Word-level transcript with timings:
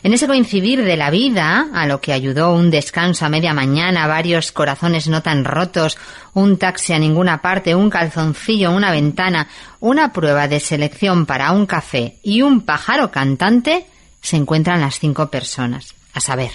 En 0.05 0.13
ese 0.13 0.29
coincidir 0.29 0.85
de 0.85 0.97
la 0.97 1.11
vida, 1.11 1.67
a 1.75 1.87
lo 1.87 2.01
que 2.01 2.13
ayudó 2.13 2.53
un 2.53 2.71
descanso 2.71 3.27
a 3.27 3.29
media 3.29 3.53
mañana, 3.53 4.07
varios 4.07 4.53
corazones 4.53 5.09
no 5.09 5.23
tan 5.23 5.45
rotos, 5.45 5.99
un 6.35 6.57
taxi 6.57 6.93
a 6.93 7.01
ninguna 7.01 7.43
parte, 7.43 7.75
un 7.75 7.91
calzoncillo, 7.91 8.71
una 8.71 8.93
ventana, 8.93 9.49
una 9.81 10.13
prueba 10.13 10.47
de 10.47 10.61
selección 10.61 11.27
para 11.27 11.51
un 11.51 11.67
café 11.67 12.17
y 12.23 12.43
un 12.43 12.61
pájaro 12.61 13.11
cantante, 13.11 13.87
se 14.21 14.37
encuentran 14.37 14.81
las 14.81 15.01
cinco 15.01 15.31
personas. 15.31 15.95
A 16.15 16.21
saber, 16.21 16.53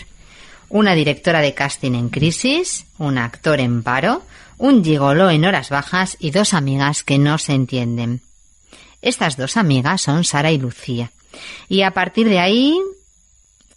una 0.73 0.95
directora 0.95 1.41
de 1.41 1.53
casting 1.53 1.93
en 1.93 2.09
crisis, 2.09 2.87
un 2.97 3.19
actor 3.19 3.59
en 3.59 3.83
paro, 3.83 4.23
un 4.57 4.83
gigoló 4.83 5.29
en 5.29 5.45
horas 5.45 5.69
bajas 5.69 6.17
y 6.19 6.31
dos 6.31 6.55
amigas 6.55 7.03
que 7.03 7.19
no 7.19 7.37
se 7.37 7.53
entienden. 7.53 8.21
Estas 9.03 9.37
dos 9.37 9.55
amigas 9.55 10.01
son 10.01 10.23
Sara 10.23 10.51
y 10.51 10.57
Lucía. 10.57 11.11
Y 11.69 11.83
a 11.83 11.91
partir 11.91 12.27
de 12.27 12.39
ahí, 12.39 12.75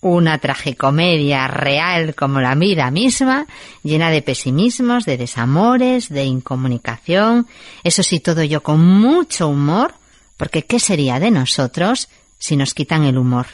una 0.00 0.38
tragicomedia 0.38 1.48
real 1.48 2.14
como 2.14 2.40
la 2.40 2.54
vida 2.54 2.90
misma, 2.90 3.46
llena 3.82 4.10
de 4.10 4.22
pesimismos, 4.22 5.04
de 5.04 5.18
desamores, 5.18 6.08
de 6.08 6.24
incomunicación, 6.24 7.46
eso 7.84 8.02
sí 8.02 8.20
todo 8.20 8.42
yo 8.42 8.62
con 8.62 8.80
mucho 8.80 9.48
humor, 9.48 9.92
porque 10.38 10.64
¿qué 10.64 10.80
sería 10.80 11.20
de 11.20 11.30
nosotros 11.30 12.08
si 12.38 12.56
nos 12.56 12.72
quitan 12.72 13.04
el 13.04 13.18
humor? 13.18 13.48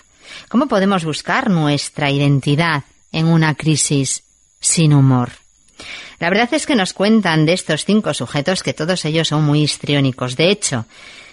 ¿Cómo 0.48 0.68
podemos 0.68 1.04
buscar 1.04 1.50
nuestra 1.50 2.08
identidad 2.08 2.84
en 3.12 3.26
una 3.26 3.54
crisis 3.54 4.24
sin 4.60 4.92
humor? 4.92 5.30
La 6.18 6.30
verdad 6.30 6.48
es 6.52 6.66
que 6.66 6.76
nos 6.76 6.92
cuentan 6.92 7.46
de 7.46 7.52
estos 7.52 7.84
cinco 7.84 8.14
sujetos 8.14 8.62
que 8.62 8.74
todos 8.74 9.04
ellos 9.04 9.28
son 9.28 9.44
muy 9.44 9.62
histriónicos. 9.62 10.36
De 10.36 10.50
hecho, 10.50 10.86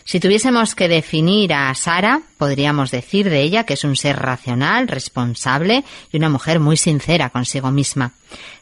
si 0.03 0.19
tuviésemos 0.19 0.73
que 0.73 0.87
definir 0.87 1.53
a 1.53 1.71
Sara, 1.75 2.23
podríamos 2.39 2.89
decir 2.89 3.29
de 3.29 3.41
ella 3.41 3.65
que 3.65 3.75
es 3.75 3.83
un 3.83 3.95
ser 3.95 4.17
racional, 4.17 4.87
responsable 4.87 5.83
y 6.11 6.17
una 6.17 6.29
mujer 6.29 6.59
muy 6.59 6.77
sincera 6.77 7.29
consigo 7.29 7.69
misma. 7.69 8.13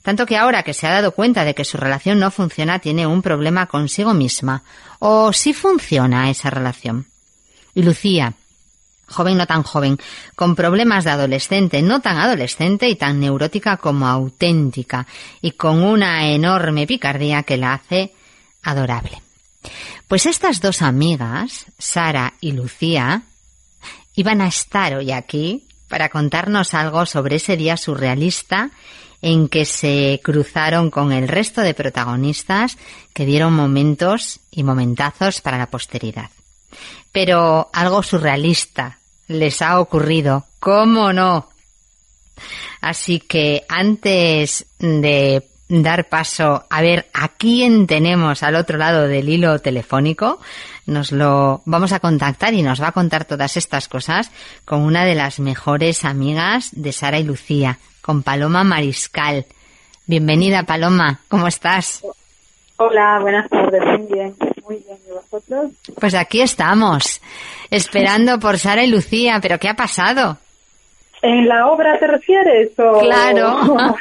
Tanto 0.01 0.25
que 0.25 0.35
ahora 0.35 0.63
que 0.63 0.73
se 0.73 0.87
ha 0.87 0.91
dado 0.91 1.13
cuenta 1.13 1.45
de 1.45 1.55
que 1.55 1.63
su 1.63 1.77
relación 1.77 2.19
no 2.19 2.31
funciona, 2.31 2.79
tiene 2.79 3.07
un 3.07 3.21
problema 3.21 3.67
consigo 3.67 4.13
misma. 4.13 4.63
¿O 4.99 5.31
sí 5.31 5.53
funciona 5.53 6.29
esa 6.29 6.49
relación? 6.49 7.05
Y 7.73 7.83
Lucía, 7.83 8.33
joven 9.07 9.37
no 9.37 9.47
tan 9.47 9.63
joven, 9.63 9.97
con 10.35 10.55
problemas 10.55 11.03
de 11.03 11.11
adolescente, 11.11 11.81
no 11.81 12.01
tan 12.01 12.17
adolescente 12.17 12.89
y 12.89 12.95
tan 12.95 13.19
neurótica 13.19 13.77
como 13.77 14.07
auténtica, 14.07 15.07
y 15.41 15.51
con 15.51 15.83
una 15.83 16.29
enorme 16.29 16.85
picardía 16.87 17.43
que 17.43 17.57
la 17.57 17.73
hace 17.73 18.13
adorable. 18.63 19.21
Pues 20.07 20.25
estas 20.25 20.61
dos 20.61 20.81
amigas, 20.81 21.65
Sara 21.77 22.33
y 22.39 22.51
Lucía, 22.53 23.23
iban 24.15 24.41
a 24.41 24.47
estar 24.47 24.95
hoy 24.95 25.11
aquí 25.11 25.63
para 25.87 26.09
contarnos 26.09 26.73
algo 26.73 27.05
sobre 27.05 27.37
ese 27.37 27.57
día 27.57 27.77
surrealista 27.77 28.71
en 29.21 29.47
que 29.47 29.65
se 29.65 30.21
cruzaron 30.23 30.91
con 30.91 31.11
el 31.11 31.27
resto 31.27 31.61
de 31.61 31.73
protagonistas 31.73 32.77
que 33.13 33.25
dieron 33.25 33.53
momentos 33.53 34.39
y 34.51 34.63
momentazos 34.63 35.41
para 35.41 35.57
la 35.57 35.67
posteridad. 35.67 36.29
Pero 37.11 37.69
algo 37.73 38.03
surrealista 38.03 38.99
les 39.27 39.61
ha 39.61 39.79
ocurrido, 39.79 40.45
¿cómo 40.59 41.11
no? 41.13 41.49
Así 42.81 43.19
que 43.19 43.63
antes 43.67 44.65
de 44.79 45.43
dar 45.69 46.07
paso 46.07 46.65
a 46.69 46.81
ver 46.81 47.07
a 47.13 47.27
quién 47.29 47.87
tenemos 47.87 48.43
al 48.43 48.55
otro 48.55 48.77
lado 48.77 49.07
del 49.07 49.27
hilo 49.27 49.59
telefónico, 49.59 50.39
nos 50.85 51.11
lo 51.11 51.61
vamos 51.65 51.91
a 51.91 51.99
contactar 51.99 52.53
y 52.53 52.61
nos 52.61 52.81
va 52.81 52.89
a 52.89 52.93
contar 52.93 53.25
todas 53.25 53.57
estas 53.57 53.87
cosas 53.89 54.31
con 54.63 54.81
una 54.81 55.03
de 55.03 55.15
las 55.15 55.39
mejores 55.39 56.05
amigas 56.05 56.69
de 56.71 56.93
Sara 56.93 57.19
y 57.19 57.23
Lucía, 57.23 57.79
con 58.01 58.23
Paloma 58.23 58.63
Mariscal. 58.63 59.45
Bienvenida 60.05 60.63
Paloma, 60.63 61.19
¿cómo 61.27 61.47
estás? 61.47 62.03
Hola, 62.77 63.19
buenas 63.19 63.49
tardes, 63.49 63.83
muy 63.83 64.07
bien, 64.13 64.35
muy 64.67 64.77
bien, 64.77 64.97
¿y 65.07 65.11
vosotros? 65.11 65.71
Pues 65.99 66.13
aquí 66.13 66.41
estamos, 66.41 67.21
esperando 67.71 68.39
por 68.39 68.59
Sara 68.59 68.83
y 68.83 68.87
Lucía, 68.87 69.39
pero 69.41 69.57
¿qué 69.59 69.69
ha 69.69 69.75
pasado? 69.75 70.37
¿En 71.21 71.47
la 71.47 71.67
obra 71.67 71.97
te 71.97 72.05
refieres? 72.05 72.77
O... 72.77 72.99
Claro. 72.99 73.57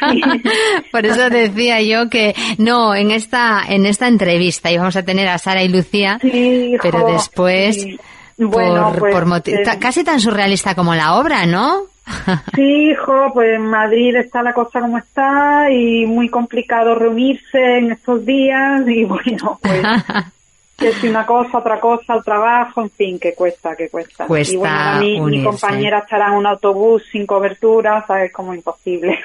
Por 0.92 1.06
eso 1.06 1.30
decía 1.30 1.80
yo 1.80 2.10
que 2.10 2.34
no, 2.58 2.94
en 2.94 3.10
esta 3.10 3.62
en 3.66 3.86
esta 3.86 4.06
entrevista 4.06 4.70
íbamos 4.70 4.96
a 4.96 5.02
tener 5.02 5.26
a 5.28 5.38
Sara 5.38 5.62
y 5.62 5.68
Lucía, 5.68 6.18
Sí, 6.20 6.76
pero 6.82 7.06
después 7.06 7.80
sí. 7.80 7.98
Bueno, 8.38 8.90
por, 8.90 8.98
pues, 8.98 9.14
por 9.14 9.48
eh, 9.48 9.62
casi 9.80 10.04
tan 10.04 10.20
surrealista 10.20 10.74
como 10.74 10.94
la 10.94 11.14
obra, 11.14 11.46
¿no? 11.46 11.84
Sí, 12.54 12.90
hijo, 12.90 13.32
pues 13.32 13.54
en 13.54 13.66
Madrid 13.66 14.14
está 14.16 14.42
la 14.42 14.52
cosa 14.52 14.80
como 14.80 14.98
está 14.98 15.70
y 15.70 16.06
muy 16.06 16.28
complicado 16.28 16.94
reunirse 16.94 17.78
en 17.78 17.92
estos 17.92 18.24
días 18.24 18.82
y 18.86 19.04
bueno, 19.04 19.58
pues 19.60 19.82
que 20.76 20.92
si 20.92 21.08
una 21.08 21.24
cosa, 21.24 21.58
otra 21.58 21.80
cosa, 21.80 22.14
el 22.16 22.22
trabajo, 22.24 22.82
en 22.82 22.90
fin, 22.90 23.18
que 23.18 23.34
cuesta, 23.34 23.74
que 23.74 23.88
cuesta. 23.88 24.26
Cuesta 24.26 24.52
y 24.54 24.56
bueno, 24.58 24.74
ahora 24.74 24.98
mi, 25.00 25.20
mi 25.20 25.42
compañera 25.42 26.00
estará 26.00 26.28
en 26.28 26.34
un 26.34 26.46
autobús 26.46 27.02
sin 27.10 27.26
cobertura, 27.26 28.04
sabes, 28.06 28.30
como 28.32 28.52
imposible. 28.52 29.18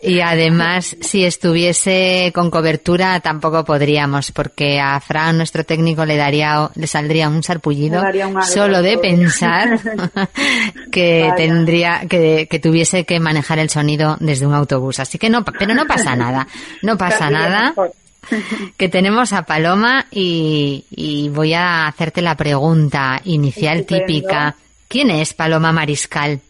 Y 0.00 0.20
además, 0.20 0.96
si 1.00 1.24
estuviese 1.24 2.32
con 2.34 2.50
cobertura, 2.50 3.20
tampoco 3.20 3.64
podríamos, 3.64 4.32
porque 4.32 4.80
a 4.80 4.98
Fran, 5.00 5.36
nuestro 5.36 5.64
técnico, 5.64 6.04
le 6.06 6.16
daría, 6.16 6.70
le 6.74 6.86
saldría 6.86 7.28
un 7.28 7.42
sarpullido 7.42 8.02
un 8.02 8.42
solo 8.42 8.80
de 8.80 8.96
pensar 8.98 9.78
que 10.90 11.22
Vaya. 11.22 11.34
tendría, 11.34 12.00
que, 12.08 12.46
que 12.50 12.58
tuviese 12.58 13.04
que 13.04 13.20
manejar 13.20 13.58
el 13.58 13.68
sonido 13.70 14.16
desde 14.20 14.46
un 14.46 14.54
autobús. 14.54 15.00
Así 15.00 15.18
que 15.18 15.28
no, 15.28 15.44
pero 15.44 15.74
no 15.74 15.86
pasa 15.86 16.16
nada, 16.16 16.46
no 16.82 16.96
pasa 16.96 17.18
Casi 17.18 17.32
nada. 17.32 17.68
mejor. 17.70 17.92
que 18.76 18.88
tenemos 18.88 19.32
a 19.32 19.42
Paloma 19.44 20.06
y, 20.10 20.84
y 20.90 21.28
voy 21.28 21.54
a 21.54 21.86
hacerte 21.86 22.22
la 22.22 22.36
pregunta 22.36 23.20
inicial 23.24 23.80
Estupendo. 23.80 24.06
típica. 24.06 24.56
¿Quién 24.88 25.10
es 25.10 25.34
Paloma 25.34 25.72
Mariscal? 25.72 26.40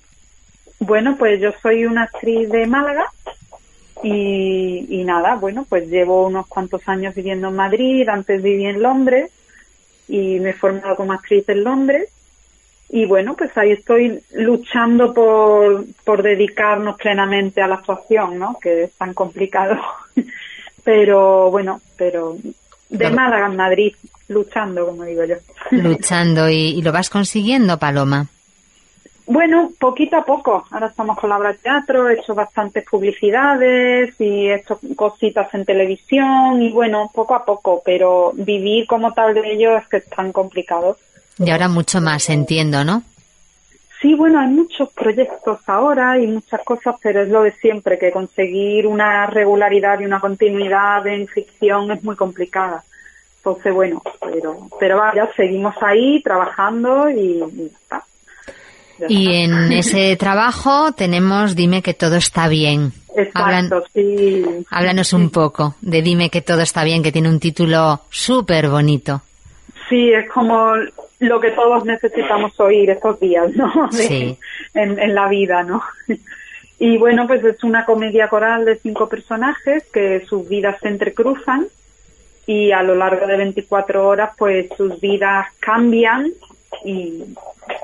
Bueno, 0.81 1.17
pues 1.19 1.41
yo 1.41 1.51
soy 1.63 1.87
una 1.87 2.03
actriz 2.03 2.51
de 2.51 2.67
Málaga 2.67 3.07
Y, 4.03 4.87
y 4.89 5.05
nada, 5.05 5.37
bueno, 5.37 5.65
pues 5.69 5.89
llevo 5.89 6.27
unos 6.27 6.47
cuantos 6.47 6.87
años 6.89 7.15
viviendo 7.15 7.49
en 7.49 7.57
Madrid, 7.57 8.09
antes 8.09 8.43
viví 8.43 8.67
en 8.67 8.83
Londres 8.83 9.31
y 10.09 10.41
me 10.41 10.51
he 10.51 10.53
formado 10.53 10.97
como 10.97 11.13
actriz 11.13 11.49
en 11.49 11.65
Londres. 11.65 12.11
Y 12.91 13.07
bueno, 13.07 13.35
pues 13.35 13.57
ahí 13.57 13.73
estoy 13.73 14.21
luchando 14.35 15.15
por, 15.15 15.87
por 16.05 16.23
dedicarnos 16.23 16.97
plenamente 16.97 17.63
a 17.63 17.67
la 17.67 17.77
actuación, 17.77 18.39
¿no? 18.39 18.59
Que 18.61 18.85
es 18.85 18.93
tan 18.93 19.15
complicado. 19.15 19.81
pero 20.85 21.51
bueno, 21.51 21.81
pero 21.97 22.37
de 22.89 22.99
Claro. 22.99 23.15
Málaga 23.17 23.47
en 23.47 23.57
Madrid, 23.57 23.95
luchando, 24.29 24.87
como 24.87 25.05
digo 25.05 25.25
yo. 25.25 25.37
Luchando 25.73 26.49
y, 26.49 26.69
y 26.79 26.83
lo 26.83 26.93
vas 26.93 27.11
consiguiendo, 27.11 27.79
Paloma. 27.79 28.27
Bueno, 29.27 29.73
poquito 29.81 30.19
a 30.19 30.25
poco. 30.25 30.65
Ahora 30.71 30.89
estamos 30.89 31.19
con 31.19 31.31
la 31.31 31.39
obra 31.39 31.53
de 31.53 31.59
teatro, 31.59 32.09
he 32.11 32.15
hecho 32.15 32.35
bastantes 32.35 32.85
publicidades 32.85 34.15
y 34.21 34.49
he 34.49 34.57
hecho 34.57 34.79
cositas 34.95 35.53
en 35.55 35.65
televisión 35.65 36.61
y 36.61 36.71
bueno, 36.71 37.11
poco 37.13 37.35
a 37.35 37.45
poco, 37.45 37.81
pero 37.85 38.33
vivir 38.35 38.87
como 38.87 39.13
tal 39.13 39.33
de 39.35 39.53
ello 39.53 39.79
es 39.79 39.89
que 39.89 39.97
es 39.97 40.11
tan 40.11 40.31
complicado. 40.31 40.99
Y 41.39 41.51
ahora 41.51 41.69
mucho 41.69 42.01
más, 42.03 42.29
entiendo, 42.29 42.85
¿no? 42.85 43.03
Sí, 44.05 44.13
bueno, 44.15 44.39
hay 44.39 44.49
muchos 44.49 44.91
proyectos 44.91 45.61
ahora 45.67 46.19
y 46.19 46.27
muchas 46.27 46.61
cosas, 46.63 46.95
pero 47.03 47.23
es 47.23 47.31
lo 47.31 47.43
de 47.43 47.53
siempre, 47.53 47.99
que 47.99 48.11
conseguir 48.11 48.87
una 48.87 49.25
regularidad 49.25 49.99
y 49.99 50.05
una 50.05 50.21
continuidad 50.21 51.07
en 51.07 51.27
ficción 51.27 51.91
es 51.91 52.05
muy 52.05 52.15
complicada. 52.15 52.85
Entonces, 53.39 53.73
bueno, 53.73 54.03
pero, 54.21 54.69
pero 54.79 54.99
vaya, 54.99 55.27
seguimos 55.35 55.75
ahí 55.81 56.21
trabajando 56.23 57.09
y, 57.09 57.15
y 57.17 57.71
ya 57.71 57.79
está. 57.79 58.03
Ya 58.99 59.07
Y 59.09 59.25
está. 59.43 59.65
en 59.67 59.73
ese 59.73 60.17
trabajo 60.19 60.93
tenemos 60.93 61.55
Dime 61.57 61.81
que 61.81 61.95
todo 61.95 62.17
está 62.17 62.47
bien. 62.49 62.93
Hablan- 63.33 63.65
Exacto, 63.73 63.85
sí. 63.95 64.45
háblanos 64.71 65.15
un 65.15 65.31
poco 65.31 65.77
de 65.81 66.03
Dime 66.03 66.29
que 66.29 66.43
todo 66.43 66.61
está 66.61 66.85
bien, 66.85 67.03
que 67.03 67.11
tiene 67.11 67.31
un 67.31 67.41
título 67.41 68.03
súper 68.11 68.69
bonito. 68.69 69.23
Sí, 69.89 70.13
es 70.13 70.29
como 70.31 70.75
lo 71.25 71.41
que 71.41 71.51
todos 71.51 71.85
necesitamos 71.85 72.59
oír 72.61 72.91
estos 72.91 73.19
días, 73.21 73.51
¿no? 73.55 73.89
De- 73.93 73.97
Sí. 73.99 74.39
en, 74.75 74.99
en 74.99 75.15
la 75.15 75.29
vida, 75.29 75.63
¿no? 75.63 75.83
Y 76.77 76.99
bueno, 76.99 77.27
pues 77.29 77.43
es 77.45 77.63
una 77.63 77.85
comedia 77.85 78.29
coral 78.29 78.65
de 78.65 78.77
cinco 78.77 79.09
personajes 79.09 79.85
que 79.93 80.27
sus 80.27 80.49
vidas 80.49 80.77
se 80.83 80.89
entrecruzan 80.89 81.69
y 82.47 82.73
a 82.73 82.83
lo 82.83 82.97
largo 82.97 83.27
de 83.29 83.37
24 83.37 84.07
horas, 84.07 84.31
pues 84.37 84.67
sus 84.77 85.01
vidas 85.01 85.47
cambian 85.61 86.33
y 86.85 87.23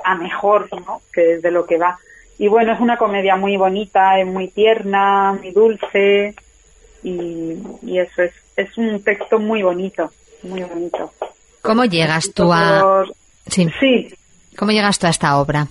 a 0.03 0.15
mejor, 0.15 0.67
¿no? 0.85 1.01
Que 1.13 1.35
es 1.35 1.41
de 1.41 1.51
lo 1.51 1.65
que 1.65 1.77
va. 1.77 1.97
Y 2.37 2.49
bueno, 2.49 2.73
es 2.73 2.81
una 2.81 2.97
comedia 2.97 3.37
muy 3.37 3.55
bonita, 3.55 4.19
es 4.19 4.27
muy 4.27 4.49
tierna, 4.49 5.33
muy 5.33 5.51
dulce 5.51 6.35
y, 7.01 7.57
y 7.83 7.97
eso 7.97 8.23
es, 8.23 8.33
es 8.57 8.77
un 8.77 9.01
texto 9.03 9.39
muy 9.39 9.63
bonito, 9.63 10.11
muy 10.43 10.63
bonito. 10.63 11.13
¿Cómo 11.61 11.85
llegas 11.85 12.31
tú 12.33 12.51
a...? 12.51 13.05
Sí. 13.47 13.69
Sí, 13.79 14.13
¿Cómo 14.57 14.71
llegas 14.71 14.99
tú 14.99 15.07
a 15.07 15.09
esta 15.09 15.37
obra? 15.37 15.67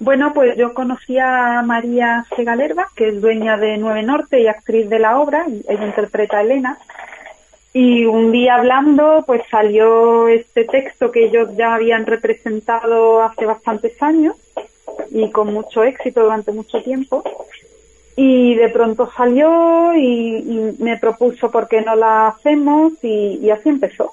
bueno, 0.00 0.32
pues 0.32 0.56
yo 0.56 0.74
conocí 0.74 1.18
a 1.18 1.60
María 1.62 2.24
Segalerba, 2.36 2.88
que 2.94 3.08
es 3.08 3.20
dueña 3.20 3.56
de 3.56 3.78
Nueve 3.78 4.02
Norte 4.04 4.40
y 4.40 4.46
actriz 4.46 4.88
de 4.88 5.00
la 5.00 5.18
obra, 5.18 5.44
y 5.48 5.64
ella 5.68 5.86
interpreta 5.86 6.38
a 6.38 6.42
Elena. 6.42 6.78
Y 7.72 8.04
un 8.04 8.30
día 8.30 8.54
hablando, 8.56 9.24
pues 9.26 9.42
salió 9.50 10.28
este 10.28 10.64
texto 10.64 11.10
que 11.10 11.26
ellos 11.26 11.50
ya 11.56 11.74
habían 11.74 12.06
representado 12.06 13.22
hace 13.22 13.44
bastantes 13.44 14.00
años 14.00 14.36
y 15.10 15.30
con 15.30 15.52
mucho 15.52 15.82
éxito 15.82 16.22
durante 16.22 16.52
mucho 16.52 16.80
tiempo. 16.82 17.24
Y 18.14 18.54
de 18.54 18.68
pronto 18.68 19.10
salió 19.16 19.94
y, 19.94 20.36
y 20.38 20.76
me 20.82 20.96
propuso 20.96 21.50
por 21.50 21.68
qué 21.68 21.82
no 21.82 21.94
la 21.94 22.28
hacemos 22.28 22.92
y, 23.02 23.38
y 23.42 23.50
así 23.50 23.68
empezó. 23.68 24.12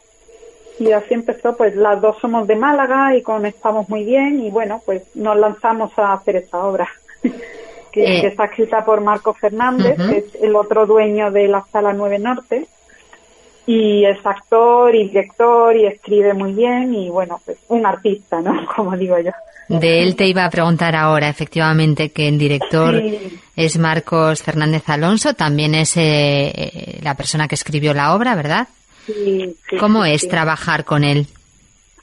Y 0.80 0.92
así 0.92 1.14
empezó, 1.14 1.56
pues 1.56 1.76
las 1.76 2.02
dos 2.02 2.18
somos 2.20 2.48
de 2.48 2.56
Málaga 2.56 3.16
y 3.16 3.22
conectamos 3.22 3.88
muy 3.90 4.04
bien 4.04 4.42
y 4.46 4.50
bueno, 4.52 4.82
pues 4.86 5.04
nos 5.16 5.38
lanzamos 5.38 5.92
a 5.98 6.14
hacer 6.14 6.36
esta 6.38 6.58
obra, 6.66 6.88
que, 7.92 8.18
Eh. 8.18 8.22
que 8.22 8.28
está 8.28 8.46
escrita 8.46 8.84
por 8.84 9.00
Marco 9.02 9.34
Fernández, 9.34 9.96
que 9.98 10.18
es 10.18 10.36
el 10.44 10.56
otro 10.56 10.86
dueño 10.86 11.32
de 11.32 11.48
la 11.48 11.64
Sala 11.72 11.94
9 11.94 12.20
Norte, 12.20 12.68
y 13.68 14.06
es 14.06 14.24
actor 14.26 14.94
y 14.94 15.08
director 15.08 15.76
y 15.76 15.86
escribe 15.88 16.34
muy 16.34 16.54
bien 16.54 16.94
y 16.94 17.10
bueno, 17.10 17.40
pues 17.46 17.58
un 17.70 17.86
artista, 17.86 18.42
¿no? 18.42 18.66
Como 18.76 18.96
digo 18.98 19.18
yo. 19.20 19.32
De 19.68 20.04
él 20.04 20.16
te 20.16 20.28
iba 20.28 20.46
a 20.46 20.50
preguntar 20.52 20.96
ahora, 20.96 21.28
efectivamente, 21.30 22.12
que 22.12 22.28
el 22.28 22.38
director 22.38 23.00
Sí. 23.02 23.40
es 23.56 23.78
Marcos 23.80 24.44
Fernández 24.44 24.84
Alonso, 24.90 25.34
también 25.34 25.74
es 25.74 25.98
eh, 25.98 26.52
eh, 26.54 27.00
la 27.02 27.16
persona 27.16 27.48
que 27.48 27.56
escribió 27.56 27.92
la 27.94 28.14
obra, 28.14 28.36
¿verdad? 28.36 28.68
Sí, 29.06 29.56
sí, 29.70 29.78
¿Cómo 29.78 30.04
sí, 30.04 30.14
es 30.14 30.28
trabajar 30.28 30.84
con 30.86 31.04
él? 31.04 31.28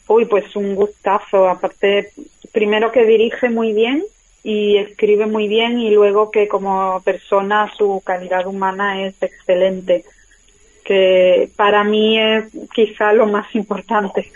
Uy, 0.08 0.24
pues 0.26 0.54
un 0.56 0.74
gustazo. 0.74 1.48
Aparte, 1.48 2.12
primero 2.52 2.92
que 2.92 3.04
dirige 3.04 3.48
muy 3.48 3.72
bien 3.72 4.04
y 4.44 4.76
escribe 4.76 5.26
muy 5.26 5.48
bien 5.48 5.78
y 5.78 5.90
luego 5.90 6.30
que 6.30 6.48
como 6.48 7.00
persona 7.02 7.70
su 7.76 8.02
calidad 8.04 8.46
humana 8.46 9.02
es 9.04 9.14
excelente. 9.20 10.04
Que 10.84 11.48
para 11.54 11.84
mí 11.84 12.18
es 12.18 12.44
quizá 12.74 13.12
lo 13.12 13.26
más 13.26 13.54
importante. 13.54 14.32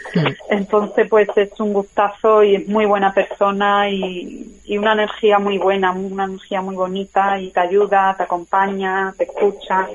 Entonces, 0.49 1.09
pues 1.09 1.29
es 1.37 1.59
un 1.59 1.73
gustazo 1.73 2.45
y 2.45 2.55
es 2.55 2.69
muy 2.69 2.87
buena 2.87 3.13
persona 3.13 3.91
y, 3.91 4.61
y 4.65 4.79
una 4.79 4.93
energía 4.93 5.41
muy 5.41 5.59
buena, 5.59 5.91
una 5.91 6.25
energía 6.25 6.63
muy 6.63 6.77
bonita 6.77 7.41
y 7.41 7.51
te 7.51 7.61
ayuda, 7.61 8.15
te 8.17 8.23
acompaña, 8.23 9.13
te 9.19 9.25
escucha 9.25 9.89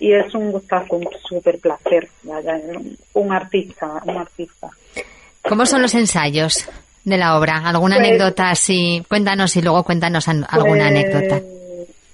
y 0.00 0.12
es 0.12 0.34
un 0.34 0.52
gustazo, 0.52 0.96
un 0.96 1.08
súper 1.28 1.58
placer. 1.58 2.08
Un 3.14 3.32
artista, 3.32 4.00
un 4.04 4.16
artista. 4.16 4.68
¿Cómo 5.48 5.64
son 5.66 5.82
los 5.82 5.94
ensayos 5.94 6.68
de 7.04 7.16
la 7.16 7.38
obra? 7.38 7.58
¿Alguna 7.64 7.96
Pues- 7.96 8.08
anécdota 8.08 8.50
así? 8.50 9.04
Cuéntanos 9.08 9.56
y 9.56 9.62
luego 9.62 9.82
cuéntanos 9.84 10.28
an- 10.28 10.46
alguna 10.48 10.88
Pues, 10.88 11.04
anécdota. 11.04 11.40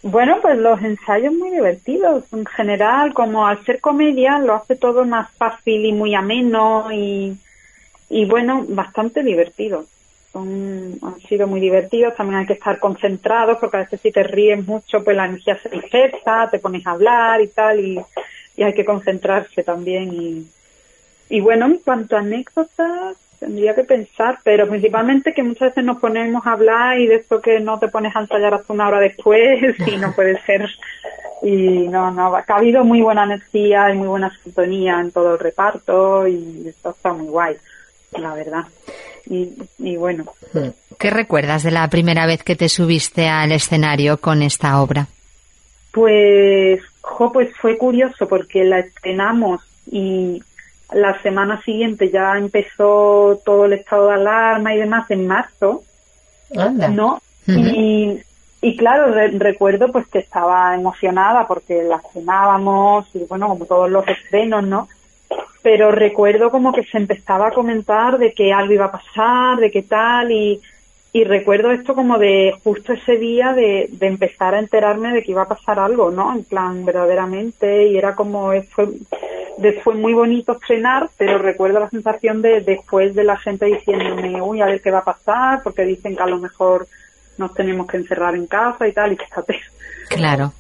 Bueno, 0.05 0.37
pues 0.43 0.59
los 0.59 0.83
ensayos 0.83 1.33
muy 1.33 1.51
divertidos. 1.51 2.25
En 2.33 2.45
general, 2.45 3.15
como 3.15 3.47
al 3.47 3.65
ser 3.65 3.81
comedia, 3.81 4.39
lo 4.39 4.55
hace 4.55 4.75
todo 4.77 5.05
más 5.05 5.31
fácil 5.39 5.87
y 5.87 5.93
muy 5.93 6.15
ameno 6.15 6.89
y, 6.93 7.37
y 8.11 8.25
bueno, 8.25 8.65
bastante 8.69 9.23
divertido. 9.23 9.85
Son, 10.33 10.99
han 11.03 11.21
sido 11.21 11.47
muy 11.47 11.61
divertidos. 11.61 12.15
También 12.17 12.41
hay 12.41 12.47
que 12.47 12.55
estar 12.55 12.79
concentrados 12.79 13.59
porque 13.59 13.77
a 13.77 13.81
veces 13.81 14.01
si 14.01 14.11
te 14.11 14.23
ríes 14.23 14.67
mucho, 14.67 15.05
pues 15.05 15.17
la 15.17 15.27
energía 15.27 15.59
se 15.59 15.69
dispersa, 15.69 16.49
te 16.51 16.59
pones 16.59 16.87
a 16.87 16.93
hablar 16.93 17.41
y 17.41 17.49
tal 17.49 17.81
y, 17.81 18.01
y 18.57 18.63
hay 18.63 18.73
que 18.73 18.85
concentrarse 18.85 19.63
también. 19.63 20.13
Y, 20.13 20.47
y 21.29 21.41
bueno, 21.41 21.67
en 21.67 21.79
cuanto 21.79 22.17
a 22.17 22.21
anécdotas, 22.21 23.17
tendría 23.43 23.75
que 23.75 23.83
pensar, 23.83 24.39
pero 24.45 24.69
principalmente 24.69 25.35
que 25.35 25.43
muchas 25.43 25.71
veces 25.71 25.85
nos 25.85 25.99
ponemos 25.99 26.47
a 26.47 26.53
hablar 26.53 27.01
y 27.01 27.09
de 27.09 27.17
esto 27.17 27.41
que 27.43 27.59
no 27.59 27.77
te 27.77 27.89
pones 27.89 28.15
a 28.15 28.21
ensayar 28.21 28.55
hasta 28.55 28.73
una 28.73 28.87
hora 28.87 29.01
después 29.01 29.61
y 29.87 29.97
no 29.97 30.13
puede 30.15 30.41
ser. 30.43 30.69
Y 31.43 31.89
no, 31.89 32.13
no, 32.13 32.37
ha 32.37 32.45
habido 32.47 32.85
muy 32.85 33.01
buena 33.01 33.25
energía 33.25 33.91
y 33.91 33.99
muy 33.99 34.07
buena 34.07 34.31
sintonía 34.45 35.01
en 35.01 35.11
todo 35.11 35.33
el 35.33 35.41
reparto 35.41 36.29
y 36.29 36.69
esto 36.69 36.91
está 36.91 37.13
muy 37.13 37.27
guay, 37.27 37.57
la 38.13 38.33
verdad. 38.33 38.65
Y, 39.27 39.53
y 39.79 39.97
bueno, 39.97 40.25
¿Qué 40.99 41.11
recuerdas 41.11 41.63
de 41.63 41.71
la 41.71 41.89
primera 41.89 42.27
vez 42.27 42.43
que 42.43 42.55
te 42.57 42.69
subiste 42.69 43.29
al 43.29 43.53
escenario 43.53 44.19
con 44.19 44.43
esta 44.43 44.81
obra? 44.81 45.07
Pues, 45.93 46.81
jo, 47.01 47.33
pues 47.33 47.51
fue 47.61 47.77
curioso 47.77 48.29
porque 48.29 48.65
la 48.65 48.79
estrenamos 48.81 49.63
y 49.91 50.43
la 50.93 51.21
semana 51.23 51.61
siguiente 51.63 52.11
ya 52.11 52.37
empezó 52.37 53.41
todo 53.45 53.65
el 53.67 53.75
estado 53.75 54.09
de 54.09 54.15
alarma 54.15 54.75
y 54.75 54.79
demás 54.79 55.11
en 55.11 55.27
marzo, 55.27 55.83
¿no? 56.91 57.21
Ujú. 57.49 57.59
Y, 57.59 58.21
y 58.61 58.77
claro, 58.77 59.13
re- 59.13 59.33
recuerdo 59.39 59.91
pues 59.91 60.07
que 60.07 60.21
estaba 60.21 60.75
emocionada 60.75 61.47
porque 61.47 61.83
la 61.83 61.97
estrenábamos 61.97 63.07
y 63.15 63.19
bueno, 63.29 63.49
como 63.49 63.65
todos 63.67 63.91
los 63.91 64.07
estrenos, 64.07 64.65
¿no? 64.65 64.89
Pero 65.63 65.93
recuerdo 65.93 66.51
como 66.51 66.73
que 66.73 66.85
se 66.85 66.99
empezaba 66.99 67.49
a 67.49 67.53
comentar 67.53 68.19
de 68.19 68.33
que 68.33 68.53
algo 68.53 68.73
iba 68.73 68.87
a 68.87 68.93
pasar, 68.93 69.59
de 69.59 69.71
qué 69.71 69.83
tal 69.83 70.33
y, 70.33 70.61
y 71.13 71.25
recuerdo 71.25 71.71
esto 71.71 71.95
como 71.95 72.19
de 72.19 72.55
justo 72.65 72.95
ese 72.95 73.19
día 73.19 73.53
de, 73.53 73.89
de 73.91 74.07
empezar 74.07 74.55
a 74.55 74.59
enterarme 74.59 75.13
de 75.13 75.23
que 75.23 75.33
iba 75.33 75.43
a 75.43 75.49
pasar 75.49 75.79
algo, 75.79 76.11
¿no? 76.11 76.35
En 76.35 76.43
plan, 76.45 76.85
verdaderamente, 76.85 77.87
y 77.87 77.99
era 77.99 78.15
como, 78.15 78.51
fue, 78.71 78.89
fue 79.85 79.95
muy 79.95 80.15
bonito 80.15 80.53
estrenar, 80.53 81.11
pero 81.19 81.37
recuerdo 81.37 81.81
la 81.81 81.91
sensación 81.91 82.41
de 82.41 82.63
después 82.63 83.15
de 83.15 83.25
la 83.25 83.37
gente 83.37 83.67
diciéndome, 83.67 84.41
uy, 84.41 84.63
a 84.63 84.67
ver 84.67 84.81
qué 84.81 84.91
va 84.91 85.01
a 85.01 85.05
pasar, 85.05 85.63
porque 85.63 85.85
dicen 85.85 86.17
que 86.17 86.23
a 86.23 86.27
lo 86.27 86.39
mejor 86.39 86.89
nos 87.37 87.53
tenemos 87.55 87.87
que 87.87 87.99
encerrar 87.99 88.35
en 88.35 88.47
casa 88.47 88.89
y 88.89 88.93
tal, 88.93 89.13
y 89.13 89.17
fíjate. 89.17 89.61
Claro. 90.09 90.53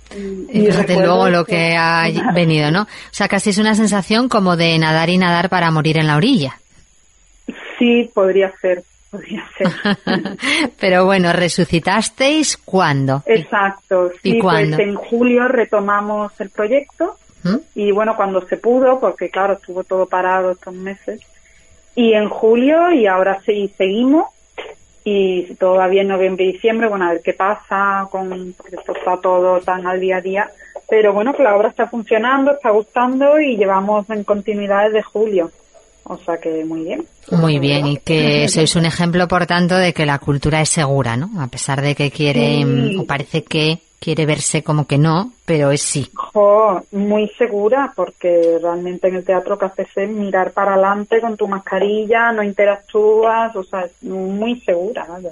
Y 0.52 0.60
fíjate 0.66 0.88
recuerdo 0.94 1.06
luego 1.06 1.28
lo 1.30 1.44
que- 1.44 1.52
que 1.52 1.76
ha 1.76 2.04
venido, 2.34 2.70
¿no? 2.70 2.82
O 2.82 2.86
sea, 3.10 3.28
casi 3.28 3.50
es 3.50 3.58
una 3.58 3.74
sensación 3.74 4.28
como 4.28 4.56
de 4.56 4.78
nadar 4.78 5.08
y 5.10 5.18
nadar 5.18 5.48
para 5.48 5.70
morir 5.70 5.98
en 5.98 6.06
la 6.06 6.16
orilla. 6.16 6.58
Sí, 7.78 8.10
podría 8.14 8.52
ser, 8.60 8.82
podría 9.10 9.44
ser. 9.58 9.68
Pero 10.80 11.04
bueno, 11.04 11.32
resucitasteis 11.32 12.56
cuándo? 12.56 13.22
Exacto. 13.26 14.10
¿Y 14.22 14.32
Sí, 14.32 14.38
cuándo? 14.38 14.76
pues 14.76 14.88
en 14.88 14.94
julio 14.94 15.48
retomamos 15.48 16.32
el 16.40 16.50
proyecto 16.50 17.16
¿Mm? 17.42 17.56
y 17.74 17.90
bueno, 17.90 18.14
cuando 18.16 18.46
se 18.46 18.56
pudo, 18.56 19.00
porque 19.00 19.28
claro, 19.30 19.54
estuvo 19.54 19.82
todo 19.84 20.06
parado 20.06 20.52
estos 20.52 20.74
meses. 20.74 21.20
Y 21.94 22.14
en 22.14 22.28
julio 22.28 22.90
y 22.92 23.06
ahora 23.06 23.40
sí 23.44 23.72
seguimos 23.76 24.26
y 25.04 25.54
todavía 25.54 26.02
en 26.02 26.08
noviembre 26.08 26.44
y 26.44 26.52
diciembre, 26.52 26.88
bueno, 26.88 27.06
a 27.06 27.12
ver 27.12 27.22
qué 27.22 27.32
pasa 27.32 28.06
con 28.10 28.54
porque 28.56 28.76
esto 28.76 28.92
está 28.96 29.16
todo 29.16 29.60
tan 29.60 29.86
al 29.86 30.00
día 30.00 30.18
a 30.18 30.20
día, 30.20 30.50
pero 30.88 31.12
bueno, 31.12 31.34
que 31.34 31.42
la 31.42 31.56
obra 31.56 31.68
está 31.68 31.86
funcionando, 31.88 32.52
está 32.52 32.70
gustando 32.70 33.40
y 33.40 33.56
llevamos 33.56 34.08
en 34.10 34.24
continuidad 34.24 34.84
desde 34.86 35.02
julio. 35.02 35.50
O 36.04 36.16
sea 36.18 36.36
que 36.38 36.64
muy 36.64 36.82
bien. 36.84 37.04
Muy 37.30 37.58
bien, 37.60 37.86
y 37.86 37.96
que 37.98 38.48
sois 38.48 38.74
un 38.74 38.84
ejemplo, 38.84 39.28
por 39.28 39.46
tanto, 39.46 39.76
de 39.76 39.92
que 39.92 40.04
la 40.04 40.18
cultura 40.18 40.60
es 40.60 40.68
segura, 40.68 41.16
¿no? 41.16 41.30
A 41.40 41.46
pesar 41.46 41.80
de 41.80 41.94
que 41.94 42.10
quiere, 42.10 42.56
Sí. 42.56 42.64
mm, 42.64 43.00
o 43.00 43.04
parece 43.06 43.44
que 43.44 43.78
quiere 44.02 44.26
verse 44.26 44.62
como 44.62 44.86
que 44.86 44.98
no, 44.98 45.32
pero 45.44 45.70
es 45.70 45.82
sí. 45.82 46.10
Jo, 46.14 46.82
muy 46.90 47.28
segura, 47.38 47.92
porque 47.94 48.58
realmente 48.60 49.08
en 49.08 49.14
el 49.16 49.24
teatro 49.24 49.56
que 49.58 49.66
haces 49.66 49.88
es 49.94 50.10
mirar 50.10 50.50
para 50.50 50.72
adelante 50.74 51.20
con 51.20 51.36
tu 51.36 51.46
mascarilla, 51.46 52.32
no 52.32 52.42
interactúas, 52.42 53.54
o 53.54 53.62
sea, 53.62 53.86
muy 54.02 54.60
segura, 54.60 55.06
vaya. 55.08 55.30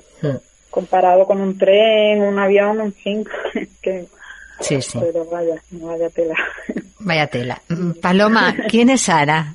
Comparado 0.70 1.26
con 1.26 1.40
un 1.40 1.58
tren, 1.58 2.22
un 2.22 2.38
avión, 2.38 2.80
un 2.80 2.92
fin, 2.92 3.24
que, 3.82 4.06
Sí, 4.60 4.80
sí. 4.82 4.98
pero 5.00 5.24
vaya, 5.24 5.56
vaya 5.70 6.08
tela. 6.10 6.34
Vaya 7.02 7.26
tela. 7.28 7.62
Mm, 7.70 7.92
Paloma, 7.92 8.54
¿quién 8.68 8.90
es 8.90 9.00
Sara? 9.00 9.54